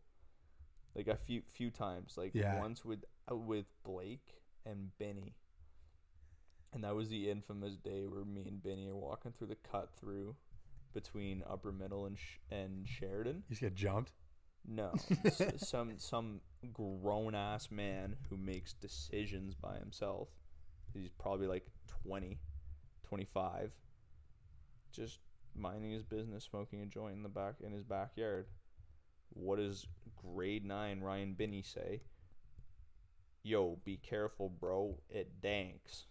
[0.94, 2.58] Like a few few times, like yeah.
[2.58, 5.36] once with uh, with Blake and Benny
[6.72, 9.90] and that was the infamous day where me and Benny are walking through the cut
[9.98, 10.34] through
[10.94, 13.42] between Upper Middle and Sh- and Sheridan.
[13.48, 14.12] You just get jumped.
[14.66, 14.92] No,
[15.56, 16.40] some some
[16.72, 20.28] grown ass man who makes decisions by himself.
[20.94, 21.66] He's probably like
[22.04, 22.38] 20,
[23.12, 23.72] 25.
[24.90, 25.18] Just
[25.54, 28.46] minding his business, smoking a joint in the back in his backyard.
[29.34, 32.00] What does grade nine Ryan Binney say?
[33.42, 34.96] Yo, be careful, bro.
[35.10, 36.06] It danks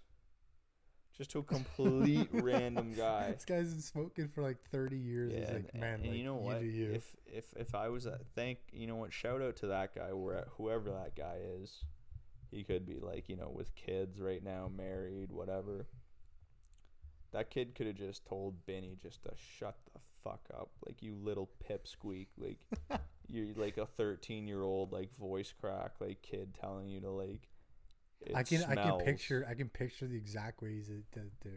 [1.18, 3.32] just to a complete random guy.
[3.32, 5.34] This guy's been smoking for like thirty years.
[5.34, 6.62] Yeah, He's like, man, and, like, you know what?
[6.62, 6.92] You you.
[6.92, 9.12] If if if I was at thank you know what?
[9.12, 11.84] Shout out to that guy, where whoever that guy is.
[12.52, 15.88] He could be like you know with kids right now, married, whatever.
[17.34, 21.16] That kid could have just told Benny just to shut the fuck up, like you
[21.16, 22.60] little pipsqueak, like
[23.28, 27.48] you're like a thirteen year old like voice crack like kid telling you to like
[28.22, 28.78] it I can smells.
[28.78, 31.50] I can picture I can picture the exact ways to, to, to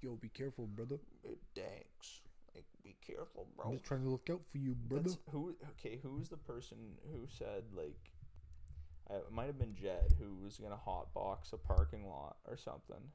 [0.00, 0.98] yo be careful brother.
[1.22, 2.22] It danks
[2.54, 3.66] like be careful bro.
[3.66, 5.10] I'm just trying to look out for you brother.
[5.10, 6.78] That's, who okay who's the person
[7.12, 8.10] who said like
[9.10, 13.10] uh, it might have been Jed who was gonna hotbox a parking lot or something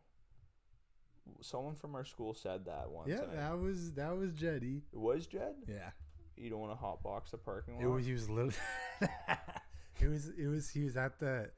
[1.41, 5.27] someone from our school said that once yeah that was that was Jeddy it was
[5.27, 5.91] Jed yeah
[6.37, 8.51] you don't want to hotbox a parking lot it was he was little
[9.01, 11.49] it was it was he was at the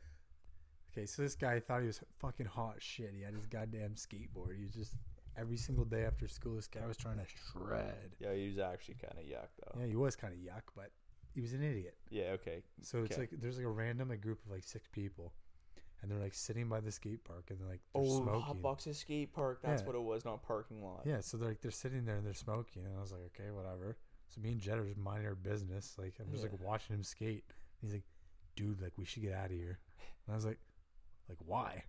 [0.92, 3.14] Okay, so this guy thought he was fucking hot shit.
[3.16, 4.58] He had his goddamn skateboard.
[4.58, 4.96] He was just
[5.38, 6.56] every single day after school.
[6.56, 8.16] This guy was trying to shred.
[8.20, 9.80] Yeah, he was actually kind of yuck though.
[9.80, 10.92] Yeah, he was kind of yuck, but
[11.34, 11.96] he was an idiot.
[12.10, 12.32] Yeah.
[12.34, 12.62] Okay.
[12.82, 15.32] So it's like there's like a random a group of like six people,
[16.02, 18.42] and they're like sitting by the skate park and they're like they're oh smoking.
[18.42, 19.88] hot boxes skate park that's yeah.
[19.88, 21.02] what it was not parking lot.
[21.06, 23.52] Yeah so they're like they're sitting there and they're smoking and i was like okay
[23.52, 23.98] whatever.
[24.28, 26.52] So me and jed are just minding our business like i'm just yeah.
[26.52, 27.46] like watching him skate.
[27.82, 28.04] He's like
[28.56, 29.80] dude like we should get out of here.
[30.28, 30.60] And i was like
[31.30, 31.84] like why?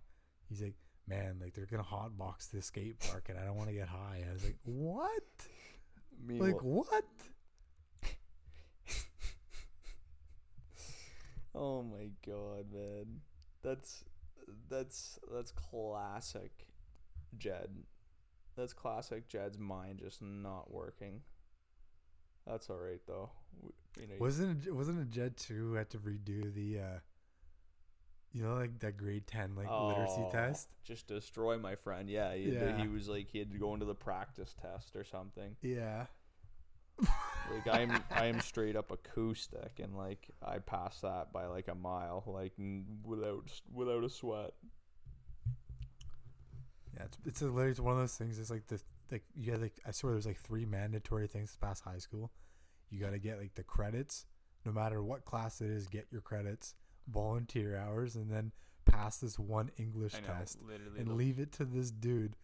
[0.49, 0.75] He's like
[1.07, 4.23] man like they're gonna hotbox the skate park and i don't want to get high.
[4.29, 5.23] I was like what?
[6.25, 7.03] Me like what?
[11.55, 13.21] Oh my god man
[13.63, 14.03] that's
[14.69, 16.67] that's that's classic
[17.37, 17.69] Jed.
[18.55, 21.21] That's classic Jed's mind just not working.
[22.45, 23.31] That's all right though.
[23.99, 26.99] You know, wasn't it, wasn't it Jed too who had to redo the, uh,
[28.31, 30.67] you know, like that grade ten like oh, literacy test?
[30.83, 32.09] Just destroy my friend.
[32.09, 32.77] Yeah, he, yeah.
[32.77, 35.55] he was like he had to go into the practice test or something.
[35.61, 36.05] Yeah
[37.51, 41.75] like I'm I am straight up acoustic and like I pass that by like a
[41.75, 42.53] mile like
[43.03, 44.51] without without a sweat.
[46.95, 48.39] Yeah, it's it's, a, it's one of those things.
[48.39, 48.79] It's like the
[49.11, 52.31] like you got like I swear there's like three mandatory things to pass high school.
[52.89, 54.25] You got to get like the credits,
[54.65, 55.87] no matter what class it is.
[55.87, 56.75] Get your credits,
[57.07, 58.51] volunteer hours, and then
[58.85, 60.59] pass this one English know, test
[60.97, 62.35] and leave it to this dude.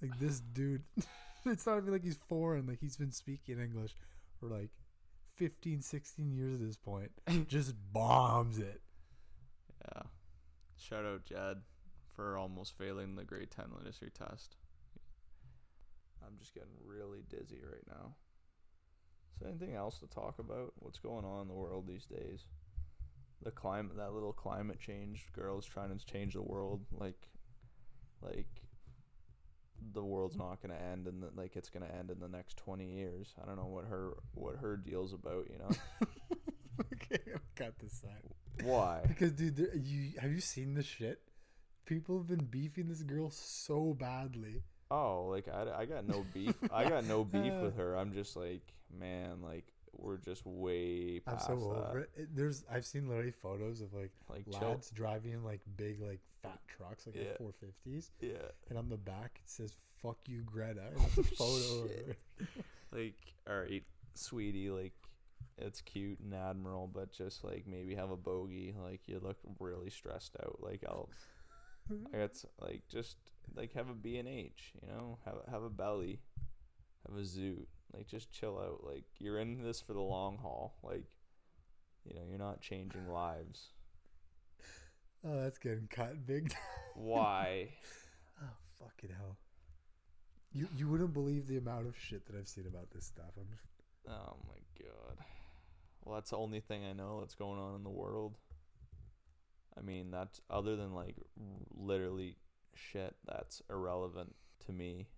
[0.00, 0.82] Like this dude.
[1.46, 2.66] it's not even like he's foreign.
[2.66, 3.94] Like he's been speaking English
[4.38, 4.70] for like
[5.36, 7.10] 15, 16 years at this point.
[7.48, 8.80] Just bombs it.
[9.84, 10.02] Yeah.
[10.76, 11.62] Shout out Jed
[12.14, 14.56] for almost failing the grade 10 literacy test.
[16.24, 18.14] I'm just getting really dizzy right now.
[19.34, 20.72] Is there anything else to talk about?
[20.76, 22.46] What's going on in the world these days?
[23.42, 26.82] The climate, that little climate change girl's trying to change the world.
[26.92, 27.28] Like,
[28.22, 28.46] like
[29.92, 32.56] the world's not going to end and like it's going to end in the next
[32.58, 33.34] 20 years.
[33.42, 35.70] I don't know what her what her deal's about, you know.
[36.94, 38.66] okay, I got this side.
[38.66, 39.00] Why?
[39.06, 41.20] Because dude, there, you have you seen the shit?
[41.86, 44.62] People have been beefing this girl so badly.
[44.90, 46.54] Oh, like I, I got no beef.
[46.72, 47.64] I got no beef uh.
[47.64, 47.96] with her.
[47.96, 48.62] I'm just like,
[48.98, 49.66] man, like
[49.98, 51.88] we're just way past I'm so that.
[51.88, 52.28] over it.
[52.34, 54.96] There's I've seen literally photos of like like lads chill.
[54.96, 57.36] driving like big like fat trucks like yeah.
[57.40, 58.10] 450s.
[58.20, 58.32] Yeah.
[58.68, 61.88] And on the back it says "fuck you, Greta." And it's a photo
[62.92, 63.14] like,
[63.48, 63.82] all right,
[64.14, 64.92] sweetie, like
[65.58, 68.74] it's cute and admiral, but just like maybe have a bogey.
[68.80, 70.58] Like you look really stressed out.
[70.60, 71.08] Like I'll,
[72.14, 72.30] I got
[72.60, 73.16] like just
[73.56, 74.72] like have a B and H.
[74.80, 76.20] You know, have have a belly,
[77.08, 77.66] have a zoot.
[77.96, 78.84] Like just chill out.
[78.84, 80.74] Like you're in this for the long haul.
[80.82, 81.04] Like
[82.04, 83.68] you know, you're not changing lives.
[85.26, 86.54] Oh, that's getting cut big.
[86.94, 87.70] Why?
[88.42, 89.38] oh fucking hell.
[90.52, 93.32] You you wouldn't believe the amount of shit that I've seen about this stuff.
[93.38, 93.64] I'm just...
[94.08, 95.18] Oh my god.
[96.04, 98.36] Well, that's the only thing I know that's going on in the world.
[99.76, 101.16] I mean, that's other than like
[101.74, 102.36] literally
[102.74, 104.34] shit that's irrelevant
[104.66, 105.08] to me,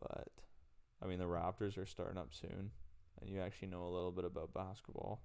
[0.00, 0.28] but
[1.02, 2.70] I mean, the Raptors are starting up soon,
[3.20, 5.22] and you actually know a little bit about basketball.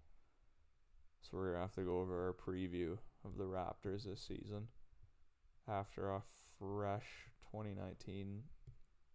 [1.22, 4.68] So we're gonna have to go over our preview of the Raptors this season
[5.68, 6.24] after a
[6.60, 8.44] fresh 2019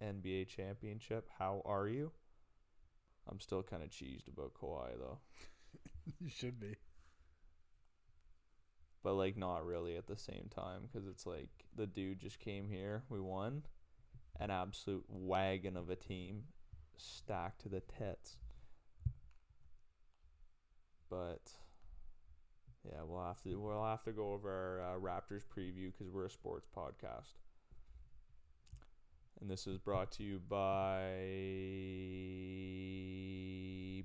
[0.02, 1.28] NBA championship.
[1.38, 2.12] How are you?
[3.28, 5.18] I'm still kind of cheesed about Kawhi though.
[6.20, 6.76] you should be.
[9.02, 12.68] But like not really at the same time because it's like the dude just came
[12.68, 13.62] here, we won,
[14.40, 16.44] an absolute wagon of a team
[16.96, 18.36] stacked to the tits.
[21.08, 21.52] But
[22.84, 26.26] yeah, we'll have to we'll have to go over our uh, Raptors preview because we're
[26.26, 27.34] a sports podcast.
[29.40, 31.12] And this is brought to you by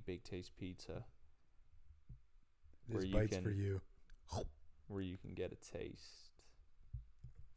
[0.06, 1.04] Big Taste Pizza.
[2.88, 3.80] This bites can, for you.
[4.88, 6.32] Where you can get a taste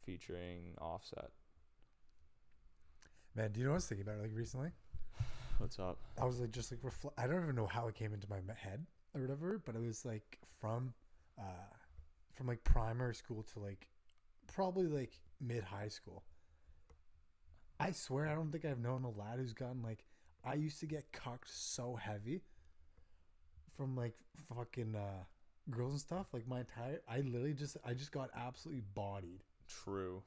[0.06, 1.30] featuring Offset.
[3.36, 4.70] Man, do you know what I was thinking about like recently?
[5.58, 5.98] What's up?
[6.18, 8.38] I was like, just like, refl- I don't even know how it came into my
[8.56, 10.94] head or whatever, but it was like from,
[11.38, 11.74] uh,
[12.32, 13.88] from like primary school to like,
[14.46, 16.24] probably like mid high school.
[17.78, 20.06] I swear, I don't think I've known a lad who's gotten like,
[20.42, 22.40] I used to get cocked so heavy
[23.76, 24.14] from like
[24.48, 25.24] fucking uh,
[25.70, 26.28] girls and stuff.
[26.32, 29.42] Like my entire, I literally just, I just got absolutely bodied.
[29.68, 30.22] True.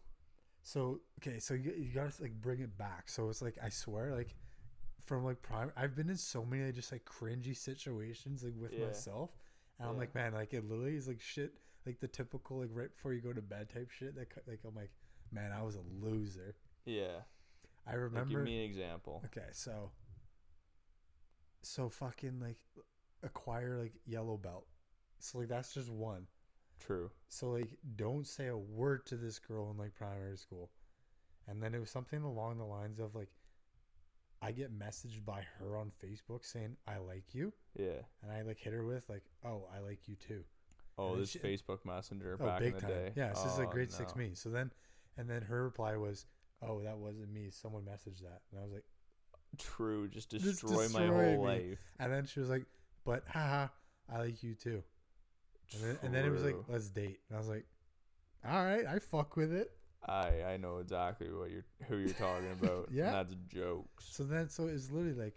[0.64, 3.10] So okay, so you, you gotta like bring it back.
[3.10, 4.36] So it's like I swear, like
[5.04, 8.88] from like prime, I've been in so many just like cringy situations like with yeah.
[8.88, 9.32] myself,
[9.80, 9.92] and yeah.
[9.92, 11.54] I'm like, man, like it literally is like shit,
[11.86, 14.16] like the typical like right before you go to bed type shit.
[14.16, 14.92] That like I'm like,
[15.32, 16.56] man, I was a loser.
[16.86, 17.22] Yeah.
[17.88, 18.20] I remember.
[18.20, 19.24] Like, give me an example.
[19.26, 19.92] Okay, so.
[21.62, 22.58] So fucking like,
[23.24, 24.66] acquire like yellow belt.
[25.20, 26.28] So like that's just one.
[26.86, 27.10] True.
[27.28, 30.70] So like, don't say a word to this girl in like primary school.
[31.48, 33.30] And then it was something along the lines of like,
[34.42, 37.52] I get messaged by her on Facebook saying I like you.
[37.78, 38.02] Yeah.
[38.24, 40.44] And I like hit her with like, oh, I like you too.
[41.00, 42.90] Oh, this she, Facebook Messenger oh, back in the time.
[42.90, 43.12] day.
[43.16, 43.98] Yeah, this oh, is like grade no.
[43.98, 44.32] six me.
[44.34, 44.72] So then,
[45.18, 46.26] and then her reply was,
[46.62, 47.50] "Oh, that wasn't me.
[47.52, 48.84] Someone messaged that." And I was like,
[49.58, 51.70] "True, just destroy, just destroy my whole me.
[51.70, 52.66] life." And then she was like,
[53.06, 53.68] "But haha,
[54.14, 54.84] I like you too."
[55.74, 57.66] And then, and then, it was like, "Let's date." And I was like,
[58.48, 59.72] "All right, I fuck with it."
[60.08, 62.90] I I know exactly what you're who you're talking about.
[62.92, 64.06] yeah, that's jokes.
[64.10, 65.36] So then, so it was literally like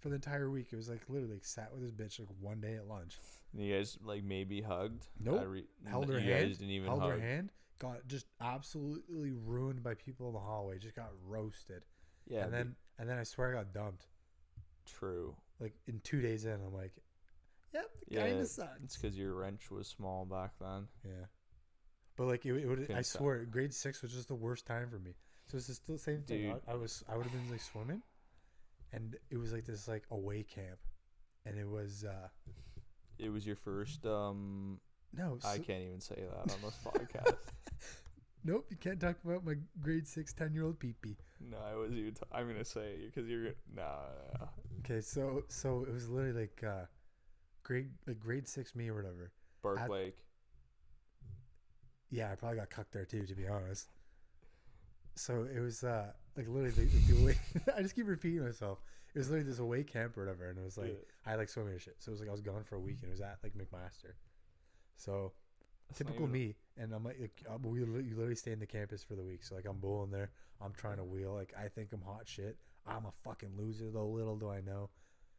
[0.00, 0.68] for the entire week.
[0.72, 3.18] It was like literally like sat with this bitch like one day at lunch.
[3.52, 5.06] And you guys like maybe hugged?
[5.20, 5.44] Nope.
[5.46, 6.48] Re- held her you hand.
[6.48, 7.12] Guys didn't even held hug.
[7.12, 7.50] her hand.
[7.78, 10.78] Got just absolutely ruined by people in the hallway.
[10.78, 11.84] Just got roasted.
[12.26, 12.44] Yeah.
[12.44, 14.06] And then and then I swear I got dumped.
[14.86, 15.36] True.
[15.60, 16.92] Like in two days in, I'm like,
[17.72, 18.70] yep, yeah, kind of sucks.
[18.84, 20.86] It's because your wrench was small back then.
[21.04, 21.26] Yeah.
[22.16, 24.98] But like it, it would, I swear, grade six was just the worst time for
[24.98, 25.14] me.
[25.46, 26.54] So it's still the same thing.
[26.66, 28.02] I, I was, I would have been like swimming,
[28.92, 30.78] and it was like this like away camp,
[31.46, 32.04] and it was.
[32.04, 32.28] uh
[33.18, 34.04] It was your first.
[34.04, 34.80] um
[35.16, 37.36] No, so, I can't even say that on this podcast.
[38.44, 41.16] nope, you can't talk about my grade six, 10 year old peepee.
[41.40, 42.14] No, I was even.
[42.14, 43.54] T- I'm gonna say it because you're.
[43.74, 43.82] Nah,
[44.40, 44.46] nah.
[44.80, 46.84] Okay, so so it was literally like uh
[47.68, 49.30] grade like grade six me or whatever.
[49.62, 50.16] Bark At, Lake.
[52.10, 53.90] Yeah, I probably got cucked there too, to be honest.
[55.14, 57.38] So it was uh like literally the, the way
[57.76, 58.78] I just keep repeating myself.
[59.14, 61.32] It was literally this away camp or whatever, and it was like yeah.
[61.32, 61.96] I like swimming and shit.
[61.98, 63.52] So it was like I was gone for a week, and it was at like
[63.52, 64.14] McMaster.
[64.96, 65.32] So
[65.88, 69.14] That's typical me, and I'm like, like we you literally stay in the campus for
[69.14, 69.44] the week.
[69.44, 70.30] So like I'm bowling there,
[70.62, 71.34] I'm trying to wheel.
[71.34, 72.56] Like I think I'm hot shit.
[72.86, 74.08] I'm a fucking loser though.
[74.08, 74.88] Little do I know.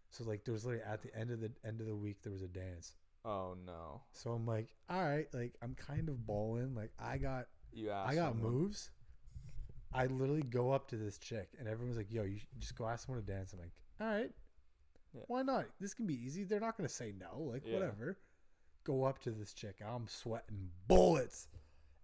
[0.10, 2.32] So like there was literally at the end of the end of the week there
[2.32, 2.94] was a dance.
[3.26, 4.02] Oh no.
[4.12, 6.76] So I'm like, all right, like I'm kind of balling.
[6.76, 8.52] Like I got you I got someone.
[8.52, 8.92] moves.
[9.94, 13.06] I literally go up to this chick and everyone's like, yo, you just go ask
[13.06, 13.54] someone to dance.
[13.54, 14.32] I'm like, all right.
[15.14, 15.22] Yeah.
[15.28, 15.66] Why not?
[15.80, 16.44] This can be easy.
[16.44, 17.42] They're not gonna say no.
[17.42, 17.74] Like yeah.
[17.74, 18.18] whatever.
[18.84, 19.78] Go up to this chick.
[19.86, 21.48] I'm sweating bullets.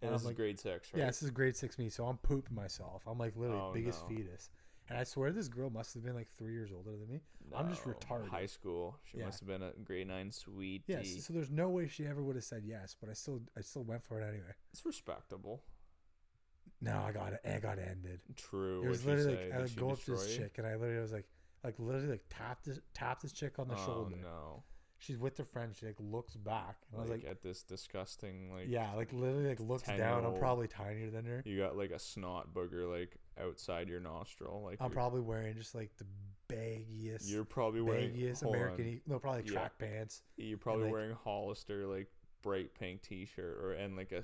[0.02, 1.00] And, and this I'm is like, grade six, right?
[1.00, 1.90] Yeah, this is grade six me.
[1.90, 3.04] So I'm pooping myself.
[3.08, 4.16] I'm like literally oh, biggest no.
[4.16, 4.50] fetus.
[4.90, 7.22] And I swear this girl must have been like three years older than me.
[7.52, 8.30] No, I'm just retarded.
[8.30, 8.98] High school.
[9.04, 9.26] She yeah.
[9.26, 10.84] must have been a grade nine sweetie.
[10.88, 11.26] Yes.
[11.26, 13.84] So there's no way she ever would have said yes, but I still I still
[13.84, 14.54] went for it anyway.
[14.74, 15.64] It's respectable.
[16.82, 17.40] No, I got it.
[17.46, 18.20] I got ended.
[18.36, 18.84] True.
[18.84, 21.14] It was literally like I would go up to this chick and I literally was
[21.14, 21.26] like
[21.64, 24.16] like literally like tap this tap this chick on the oh, shoulder.
[24.22, 24.64] No
[25.00, 25.74] she's with her friend.
[25.78, 26.78] She like looks back.
[26.92, 30.26] And like, I was like at this disgusting like yeah, like literally like looks down.
[30.26, 31.44] I'm probably tinier than her.
[31.46, 34.62] You got like a snot booger like outside your nostril.
[34.64, 36.06] Like I'm probably wearing just like the
[36.54, 37.30] baggiest.
[37.30, 38.86] You're probably wearing baggiest American.
[38.86, 39.88] E- no, probably track yeah.
[39.88, 40.22] pants.
[40.38, 42.08] You're probably and, like, wearing Hollister like
[42.42, 44.24] bright pink T-shirt or and like a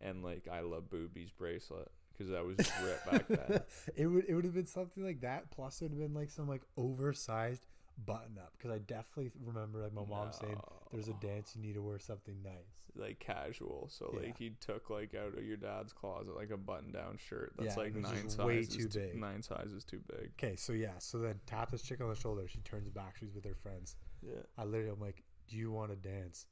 [0.00, 3.60] and like I love boobies bracelet because that was just ripped back then.
[3.96, 5.50] it would it would have been something like that.
[5.50, 7.66] Plus, it would have been like some like oversized
[8.04, 10.32] button up because I definitely remember like my mom no.
[10.32, 10.60] saying
[10.92, 13.88] there's a dance you need to wear something nice, like casual.
[13.90, 14.26] So yeah.
[14.26, 17.76] like you took like out of your dad's closet like a button down shirt that's
[17.76, 19.16] yeah, like nine sizes way too big.
[19.16, 20.30] Nine sizes too big.
[20.38, 22.46] Okay, so yeah, so then tap this chick on the shoulder.
[22.48, 23.16] She turns back.
[23.18, 23.96] She's with her friends.
[24.22, 24.34] Yeah.
[24.58, 26.46] I literally I'm like, do you want to dance?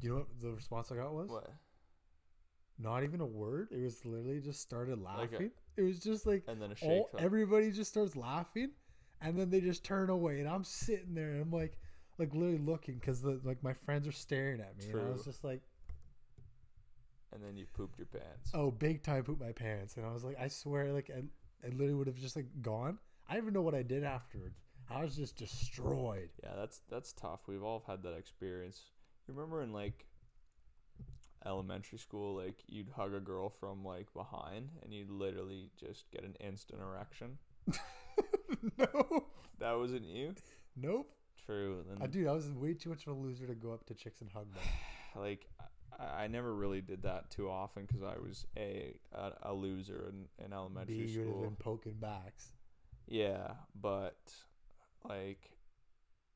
[0.00, 1.30] You know what the response I got was?
[1.30, 1.50] What?
[2.78, 3.68] Not even a word.
[3.70, 5.28] It was literally just started laughing.
[5.32, 6.88] Like a, it was just like and then a shake.
[6.88, 8.70] All, everybody just starts laughing
[9.22, 11.78] and then they just turn away, and I'm sitting there, and I'm like,
[12.18, 15.00] like literally looking because like my friends are staring at me, True.
[15.00, 15.62] and I was just like.
[17.32, 18.50] And then you pooped your pants.
[18.52, 21.22] Oh, big time pooped my pants, and I was like, I swear, like I,
[21.66, 22.98] I literally would have just like gone.
[23.28, 24.58] I don't even know what I did afterwards.
[24.90, 26.28] I was just destroyed.
[26.42, 27.40] Yeah, that's that's tough.
[27.46, 28.82] We've all had that experience.
[29.26, 30.06] You remember in like
[31.46, 36.24] elementary school, like you'd hug a girl from like behind, and you'd literally just get
[36.24, 37.38] an instant erection.
[38.78, 39.24] no.
[39.58, 40.34] That wasn't you?
[40.76, 41.12] Nope.
[41.46, 41.84] True.
[41.88, 42.28] Then, I do.
[42.28, 44.46] I was way too much of a loser to go up to chicks and hug
[44.52, 44.62] them.
[45.16, 45.46] like,
[45.98, 50.10] I, I never really did that too often because I was a, a, a loser
[50.10, 51.24] in, in elementary B, school.
[51.24, 52.52] You would have been poking backs.
[53.06, 54.32] Yeah, but
[55.08, 55.50] like,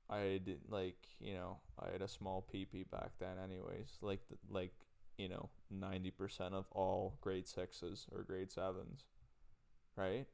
[0.09, 3.37] I didn't like you know I had a small peepee back then.
[3.43, 4.73] Anyways, like the, like
[5.19, 9.05] you know ninety percent of all grade sixes or grade sevens,
[9.97, 10.27] right?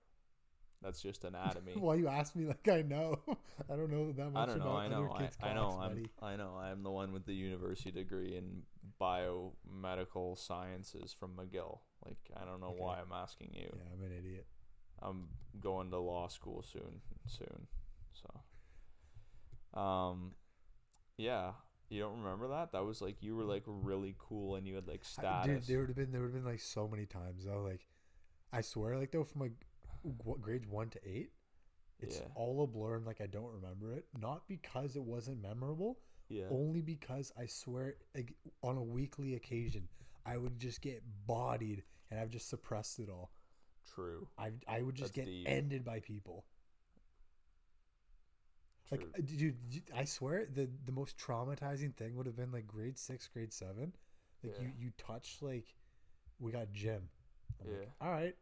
[0.82, 1.72] That's just anatomy.
[1.76, 3.20] Why you ask me like I know?
[3.70, 4.42] I don't know that much.
[4.42, 4.76] I don't know.
[4.76, 5.14] I know.
[5.14, 5.80] I, I, know.
[5.80, 6.06] I'm.
[6.20, 6.58] I know.
[6.60, 8.62] I'm the one with the university degree in
[9.00, 11.78] biomedical sciences from McGill.
[12.04, 12.80] Like I don't know okay.
[12.80, 13.68] why I'm asking you.
[13.72, 14.46] Yeah, I'm an idiot.
[15.00, 15.28] I'm
[15.60, 17.00] going to law school soon.
[17.26, 17.66] Soon.
[18.12, 19.80] So.
[19.80, 20.32] Um,
[21.16, 21.52] yeah,
[21.88, 22.72] You don't remember that?
[22.72, 25.66] That was like you were like really cool and you had like status.
[25.66, 27.62] Dude, there would have been there would have been like so many times though.
[27.62, 27.86] Like,
[28.52, 29.66] I swear, like though from like
[30.02, 31.30] what, grades one to eight,
[31.98, 32.26] it's yeah.
[32.34, 34.04] all a blur and like I don't remember it.
[34.18, 35.98] Not because it wasn't memorable.
[36.28, 36.46] Yeah.
[36.50, 39.88] Only because I swear, like on a weekly occasion,
[40.24, 43.32] I would just get bodied and I've just suppressed it all.
[43.94, 44.26] True.
[44.38, 45.48] I I would just That's get deep.
[45.48, 46.44] ended by people.
[48.90, 49.56] Like, uh, dude,
[49.96, 53.94] I swear the the most traumatizing thing would have been like grade six, grade seven.
[54.42, 54.64] Like yeah.
[54.64, 55.74] you you touch like,
[56.38, 57.08] we got gym.
[57.60, 57.78] I'm yeah.
[57.78, 58.36] Like, All right.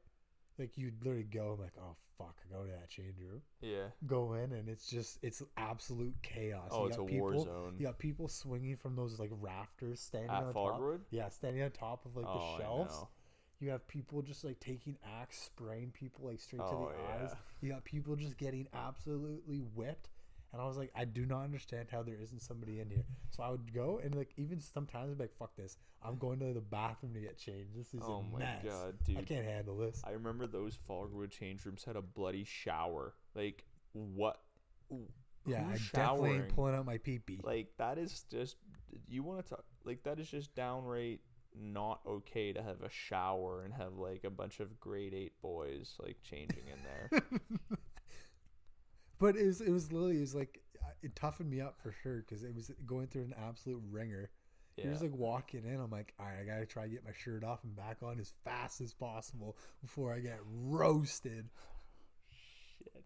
[0.61, 1.55] Like you'd literally go.
[1.55, 3.41] I'm like, oh fuck, go to that change room.
[3.63, 3.87] Yeah.
[4.07, 6.69] Go in and it's just it's absolute chaos.
[6.71, 7.75] Oh, you it's a people, war zone.
[7.79, 10.99] You got people swinging from those like rafters, standing At on Fogwood?
[10.99, 11.07] top.
[11.11, 13.05] Yeah, standing on top of like the oh, shelves.
[13.59, 17.25] You have people just like taking axe, spraying people like straight oh, to the yeah.
[17.25, 17.35] eyes.
[17.61, 20.09] You got people just getting absolutely whipped
[20.53, 23.05] and I was like, I do not understand how there isn't somebody in here.
[23.31, 25.77] So I would go and like even sometimes I'd be like, fuck this.
[26.03, 27.79] I'm going to the bathroom to get changed.
[27.79, 28.65] This is oh a my mess.
[28.65, 29.19] god, dude.
[29.19, 30.03] I can't handle this.
[30.05, 33.15] I remember those Fogwood change rooms had a bloody shower.
[33.35, 34.41] Like what
[35.47, 37.41] yeah, I definitely ain't pulling out my pee pee.
[37.43, 38.57] Like that is just
[39.09, 41.21] you want to talk like that is just downright
[41.59, 45.95] not okay to have a shower and have like a bunch of grade eight boys
[46.03, 47.23] like changing in there.
[49.21, 51.95] but it was it was literally it was like uh, it toughened me up for
[52.03, 54.31] sure because it was going through an absolute ringer.
[54.77, 54.85] Yeah.
[54.85, 55.79] You're just like walking in.
[55.79, 58.19] I'm like, all right, I gotta try to get my shirt off and back on
[58.19, 61.49] as fast as possible before I get roasted.
[62.79, 63.05] Shit.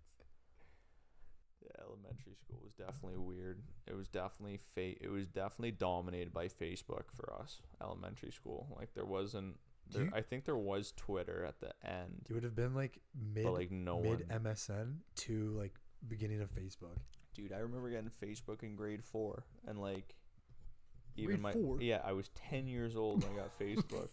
[1.63, 3.61] Yeah, elementary school was definitely weird.
[3.89, 7.61] It was definitely fa- It was definitely dominated by Facebook for us.
[7.83, 9.57] Elementary school, like there wasn't.
[9.91, 12.27] There, you, I think there was Twitter at the end.
[12.31, 13.01] It would have been like
[13.35, 14.41] mid, like no mid one.
[14.45, 15.75] MSN to like
[16.09, 16.99] beginning of Facebook.
[17.35, 20.15] Dude, I remember getting Facebook in grade four, and like,
[21.17, 21.81] even grade my four?
[21.81, 24.11] yeah, I was ten years old when I got Facebook.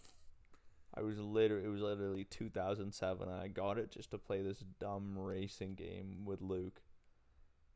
[0.94, 4.62] I was literally it was literally 2007, and I got it just to play this
[4.78, 6.82] dumb racing game with Luke.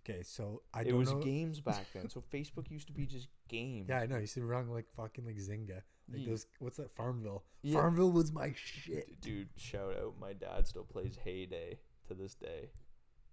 [0.09, 1.21] Okay, so I it was know.
[1.21, 2.09] games back then.
[2.09, 3.87] so Facebook used to be just games.
[3.89, 4.19] Yeah, I know.
[4.19, 5.83] You to run like fucking like Zynga.
[6.13, 6.29] Like yeah.
[6.29, 6.93] those, what's that?
[6.93, 7.43] Farmville.
[7.63, 7.75] Yeah.
[7.75, 9.21] Farmville was my shit.
[9.21, 10.15] Dude, shout out!
[10.21, 12.69] My dad still plays Hay Day to this day.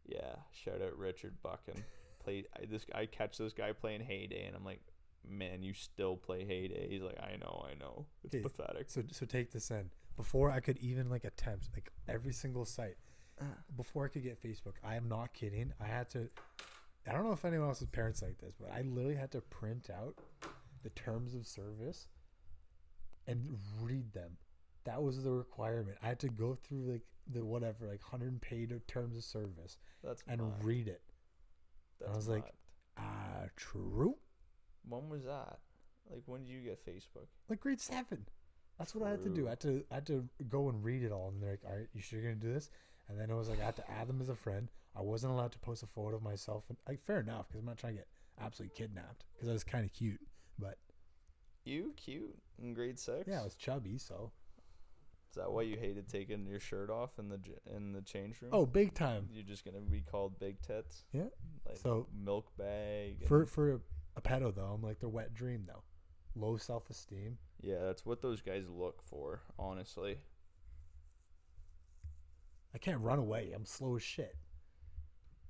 [0.05, 1.83] Yeah, shout out Richard Buchan.
[2.23, 2.85] Played I, this.
[2.93, 4.81] I catch this guy playing Hay Day, and I'm like,
[5.27, 6.87] man, you still play Hay Day.
[6.89, 8.05] He's like, I know, I know.
[8.23, 8.89] It's okay, pathetic.
[8.89, 9.89] So, so take this in.
[10.15, 12.97] Before I could even like attempt like every single site,
[13.41, 13.45] uh.
[13.75, 15.73] before I could get Facebook, I am not kidding.
[15.81, 16.29] I had to.
[17.07, 19.89] I don't know if anyone else's parents like this, but I literally had to print
[19.89, 20.15] out
[20.83, 22.07] the terms of service
[23.27, 24.37] and read them.
[24.85, 25.97] That was the requirement.
[26.03, 27.01] I had to go through like
[27.31, 31.01] the whatever like hundred page terms of service That's and read it.
[31.99, 32.53] That's I was like,
[32.97, 34.15] ah, true.
[34.87, 35.59] When was that?
[36.09, 37.27] Like, when did you get Facebook?
[37.49, 38.25] Like grade seven.
[38.77, 39.01] That's True.
[39.01, 39.47] what I had to do.
[39.47, 41.77] I had to I had to go and read it all, and they're like, "All
[41.77, 42.69] right, you sure you're gonna do this?"
[43.07, 44.69] And then it was like I had to add them as a friend.
[44.95, 47.65] I wasn't allowed to post a photo of myself, and like fair enough, because I'm
[47.65, 48.07] not trying to get
[48.41, 50.19] absolutely kidnapped, because I was kind of cute.
[50.57, 50.77] But
[51.65, 53.27] you cute in grade six?
[53.27, 54.31] Yeah, I was chubby, so
[55.33, 57.39] is that why you hated taking your shirt off in the
[57.75, 58.51] in the change room?
[58.53, 59.27] Oh, big time.
[59.31, 61.05] You're just gonna be called big tits.
[61.11, 61.23] Yeah.
[61.67, 63.25] Like so milk bag.
[63.27, 63.81] For for
[64.15, 65.81] a pedo though, I'm like the wet dream though.
[66.35, 67.39] Low self esteem.
[67.61, 69.41] Yeah, that's what those guys look for.
[69.57, 70.19] Honestly.
[72.75, 73.53] I can't run away.
[73.55, 74.35] I'm slow as shit.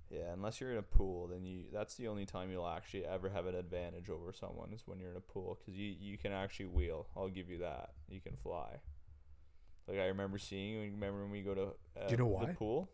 [0.09, 3.27] Yeah, unless you're in a pool, then you that's the only time you'll actually ever
[3.27, 6.31] have an advantage over someone is when you're in a pool because you you can
[6.31, 7.07] actually wheel.
[7.17, 7.89] I'll give you that.
[8.07, 8.79] You can fly.
[9.88, 10.73] Like I remember seeing.
[10.73, 10.91] you.
[10.91, 12.45] Remember when we go to uh, Do you know why?
[12.45, 12.89] the pool?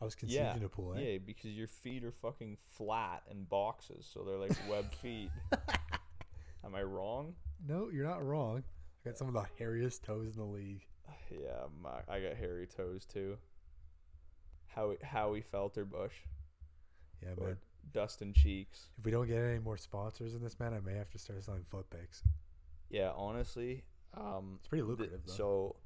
[0.00, 0.56] I was conceived yeah.
[0.56, 0.94] in a pool.
[0.96, 1.00] Eh?
[1.00, 5.30] Yeah, because your feet are fucking flat in boxes, so they're like web feet.
[6.64, 7.34] Am I wrong?
[7.66, 8.64] No, you're not wrong.
[9.04, 10.86] I got some of the hairiest toes in the league.
[11.30, 13.38] Yeah, my, I got hairy toes too.
[14.74, 16.12] Howie Howie Felterbush.
[17.22, 17.56] Yeah, or man.
[17.92, 18.88] Dustin Cheeks.
[18.98, 21.42] If we don't get any more sponsors in this, man, I may have to start
[21.42, 22.22] selling foot pics.
[22.90, 23.84] Yeah, honestly,
[24.16, 25.24] um, it's pretty lucrative.
[25.24, 25.76] Th- so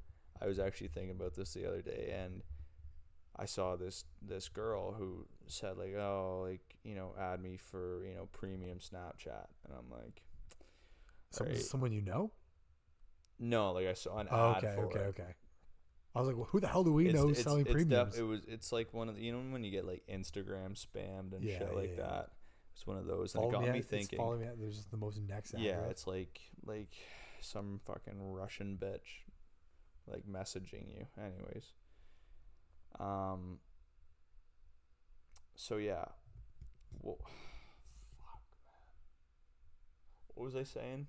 [0.40, 2.42] I was actually thinking about this the other day, and
[3.36, 8.04] I saw this this girl who said like, "Oh, like you know, add me for
[8.04, 10.22] you know premium Snapchat," and I'm like,
[11.30, 11.56] Some, right.
[11.56, 12.32] "Someone you know?"
[13.38, 15.06] No, like I saw an oh, ad okay, for okay, it.
[15.08, 15.34] okay.
[16.14, 18.14] I was like, well, "Who the hell do we it's, know it's, selling it's premiums?"
[18.14, 18.40] Def- it was.
[18.48, 21.58] It's like one of the, you know when you get like Instagram spammed and yeah,
[21.58, 22.30] shit like yeah, that.
[22.74, 24.18] It's one of those, and it got me, me thinking.
[24.18, 24.46] Follow me.
[24.46, 25.54] At, there's just the most next.
[25.58, 26.92] Yeah, it's like like
[27.40, 29.24] some fucking Russian bitch
[30.06, 31.06] like messaging you.
[31.16, 31.72] Anyways.
[32.98, 33.58] Um
[35.54, 36.04] so yeah.
[37.00, 37.18] Well,
[38.18, 38.82] fuck man.
[40.34, 41.06] what was I saying?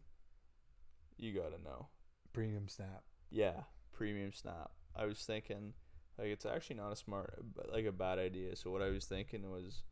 [1.18, 1.88] You gotta know.
[2.34, 3.04] Premium snap.
[3.30, 3.64] Yeah,
[3.94, 4.72] premium snap.
[4.96, 5.74] I was thinking,
[6.18, 8.56] like, it's actually not a smart, like a bad idea.
[8.56, 9.84] So what I was thinking was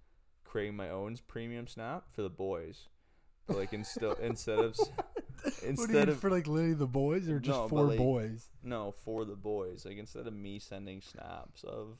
[0.43, 2.87] creating my own premium snap for the boys,
[3.45, 4.75] but like instead instead of
[5.65, 8.49] instead of for like literally the boys or just no, for like, boys.
[8.63, 9.85] No, for the boys.
[9.85, 11.97] Like instead of me sending snaps of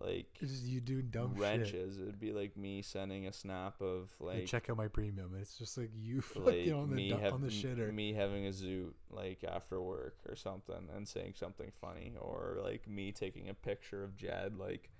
[0.00, 1.96] like it's just you do dumb wrenches.
[1.96, 2.02] Shit.
[2.02, 5.36] It'd be like me sending a snap of like hey, check out my premium.
[5.40, 7.92] It's just like you like on the have, on the shitter.
[7.92, 12.88] Me having a zoot like after work or something and saying something funny, or like
[12.88, 14.90] me taking a picture of Jed like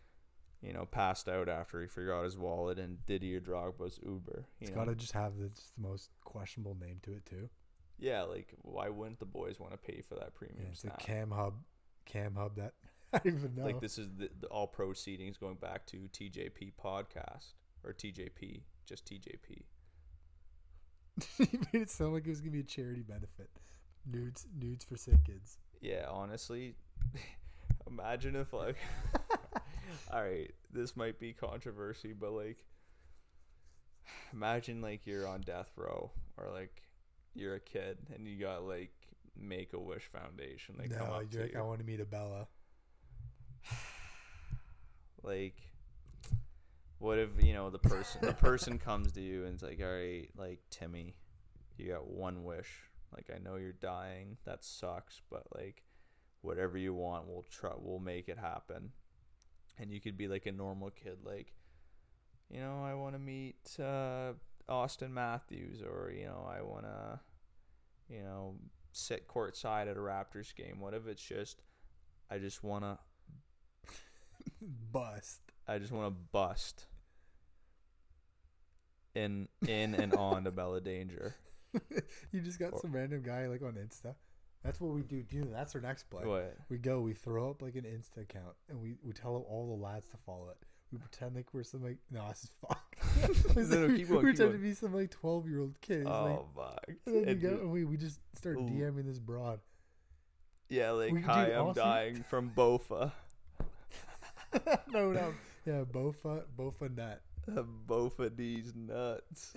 [0.63, 4.45] you know passed out after he forgot his wallet and Didier Drogba's Uber.
[4.61, 7.49] it's got to just have the, just the most questionable name to it too.
[7.99, 10.63] Yeah, like why wouldn't the boys want to pay for that premium?
[10.63, 10.99] Yeah, it's snap?
[10.99, 11.55] the Cam Hub,
[12.07, 12.73] Cam Hub that
[13.13, 13.65] I don't even know.
[13.65, 17.55] Like this is the, the all proceedings going back to TJP podcast
[17.85, 19.63] or TJP, just TJP.
[21.39, 23.51] you made it sound like it was gonna be a charity benefit.
[24.07, 25.59] Nudes, nudes for sick kids.
[25.81, 26.75] Yeah, honestly,
[27.87, 28.77] imagine if like,
[30.13, 32.65] all right, this might be controversy, but like,
[34.33, 36.83] imagine like you're on death row or like
[37.35, 38.93] you're a kid and you got like
[39.39, 40.75] Make a Wish Foundation.
[40.79, 41.59] They no, come up you're like, you.
[41.59, 42.47] I want to meet a Bella.
[45.23, 45.57] like
[47.01, 49.91] what if you know the person the person comes to you and it's like all
[49.91, 51.17] right like timmy
[51.77, 52.69] you got one wish
[53.15, 55.83] like i know you're dying that sucks but like
[56.43, 58.91] whatever you want we'll try we'll make it happen
[59.79, 61.53] and you could be like a normal kid like
[62.51, 64.33] you know i want to meet uh,
[64.69, 67.21] auston matthews or you know i want to
[68.09, 68.55] you know
[68.93, 71.63] sit courtside at a raptors game what if it's just
[72.31, 72.99] i just want to
[74.93, 75.41] bust.
[75.67, 76.87] I just want to bust
[79.15, 81.35] in in and on to Bella Danger.
[82.33, 84.15] you just got or, some random guy like on Insta.
[84.65, 85.23] That's what we do.
[85.23, 86.25] Dude, that's our next play.
[86.25, 86.57] What?
[86.69, 89.83] We go, we throw up like an Insta account, and we, we tell all the
[89.83, 90.59] lads to follow it.
[90.93, 92.97] We pretend like we're some like no, this is fuck.
[93.57, 96.05] no, no, keep going, we pretend to be some like twelve year old kid.
[96.07, 96.25] Oh
[96.57, 96.97] like, fuck!
[97.07, 98.63] And then and go, and we we just start ooh.
[98.63, 99.61] DMing this broad.
[100.69, 101.83] Yeah, like hi, I'm awesome.
[101.83, 103.13] dying from Bofa.
[104.93, 105.35] no, no.
[105.65, 107.21] Yeah, Bofa, Bofa nut.
[107.89, 109.55] Bofa these nuts.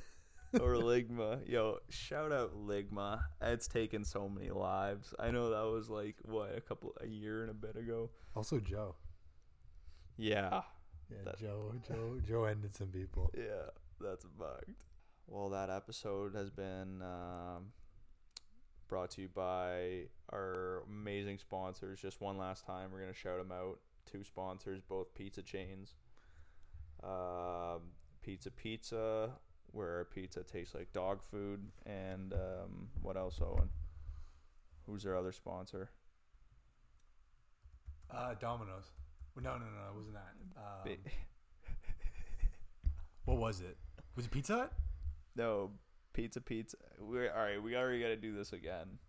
[0.60, 1.47] Or Ligma.
[1.47, 3.22] Yo, shout out Ligma.
[3.41, 5.14] It's taken so many lives.
[5.20, 8.10] I know that was like what a couple a year and a bit ago.
[8.36, 8.95] Also Joe.
[10.18, 10.62] Yeah.
[11.10, 13.32] Yeah, that, Joe Joe Joe ended some people.
[13.38, 14.84] Yeah, that's bugged.
[15.28, 17.72] Well, that episode has been um,
[18.88, 22.01] brought to you by our amazing sponsors.
[22.01, 23.80] Just one last time, we're gonna shout them out
[24.12, 25.95] two sponsors, both pizza chains.
[27.04, 27.91] Um,
[28.22, 29.32] pizza Pizza,
[29.74, 33.69] where our pizza tastes like dog food, and um, what else, Owen?
[34.86, 35.89] Who's their other sponsor?
[38.09, 38.91] Uh, Domino's.
[39.36, 40.91] No, no, no, it wasn't that.
[40.91, 40.95] Um,
[43.26, 43.78] what was it?
[44.15, 44.74] Was it Pizza Hut?
[45.36, 45.71] No,
[46.13, 46.78] Pizza Pizza.
[46.99, 47.61] We're all right.
[47.61, 48.99] We already got to do this again.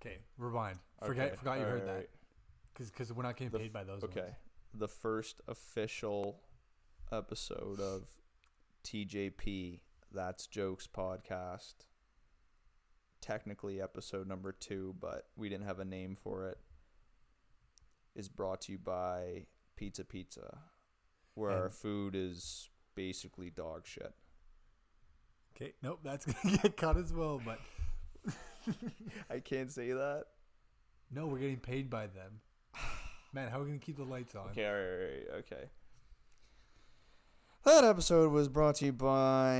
[0.00, 0.78] Okay, rewind.
[1.04, 1.36] Forget, okay.
[1.36, 2.08] forgot you all heard right, that.
[2.72, 4.04] Because because we're not getting paid by those.
[4.04, 4.34] Okay, ones.
[4.74, 6.38] the first official
[7.10, 8.04] episode of
[8.86, 9.80] TJP
[10.12, 11.74] That's Jokes podcast.
[13.20, 16.58] Technically, episode number two, but we didn't have a name for it.
[18.14, 20.58] Is brought to you by Pizza Pizza,
[21.34, 24.14] where and our food is basically dog shit.
[25.56, 27.58] Okay, nope, that's gonna get cut as well, but
[29.28, 30.26] I can't say that.
[31.10, 32.40] No, we're getting paid by them.
[33.32, 34.50] Man, how are we gonna keep the lights on?
[34.50, 35.70] Okay, all right, all right, okay.
[37.66, 39.56] That episode was brought to you by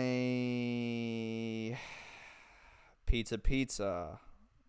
[3.04, 4.20] Pizza Pizza,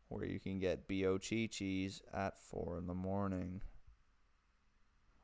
[0.08, 3.62] where you can get bo cheese at four in the morning.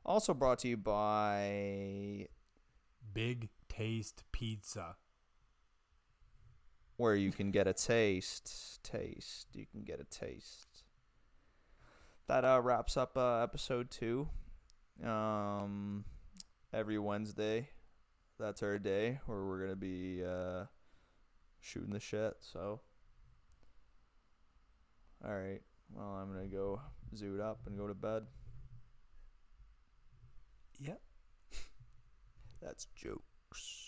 [0.06, 2.28] Also brought to you by
[3.12, 4.94] Big Taste Pizza,
[6.96, 8.80] where you can get a taste.
[8.84, 9.48] Taste.
[9.54, 10.84] You can get a taste
[12.28, 14.28] that uh, wraps up uh, episode two.
[15.04, 16.04] Um,
[16.72, 17.70] every Wednesday,
[18.38, 20.64] that's our day where we're gonna be uh,
[21.60, 22.36] shooting the shit.
[22.40, 22.80] So,
[25.24, 25.62] all right.
[25.94, 26.80] Well, I'm gonna go
[27.14, 28.24] zoot up and go to bed.
[30.80, 31.00] Yep.
[32.62, 33.83] that's jokes.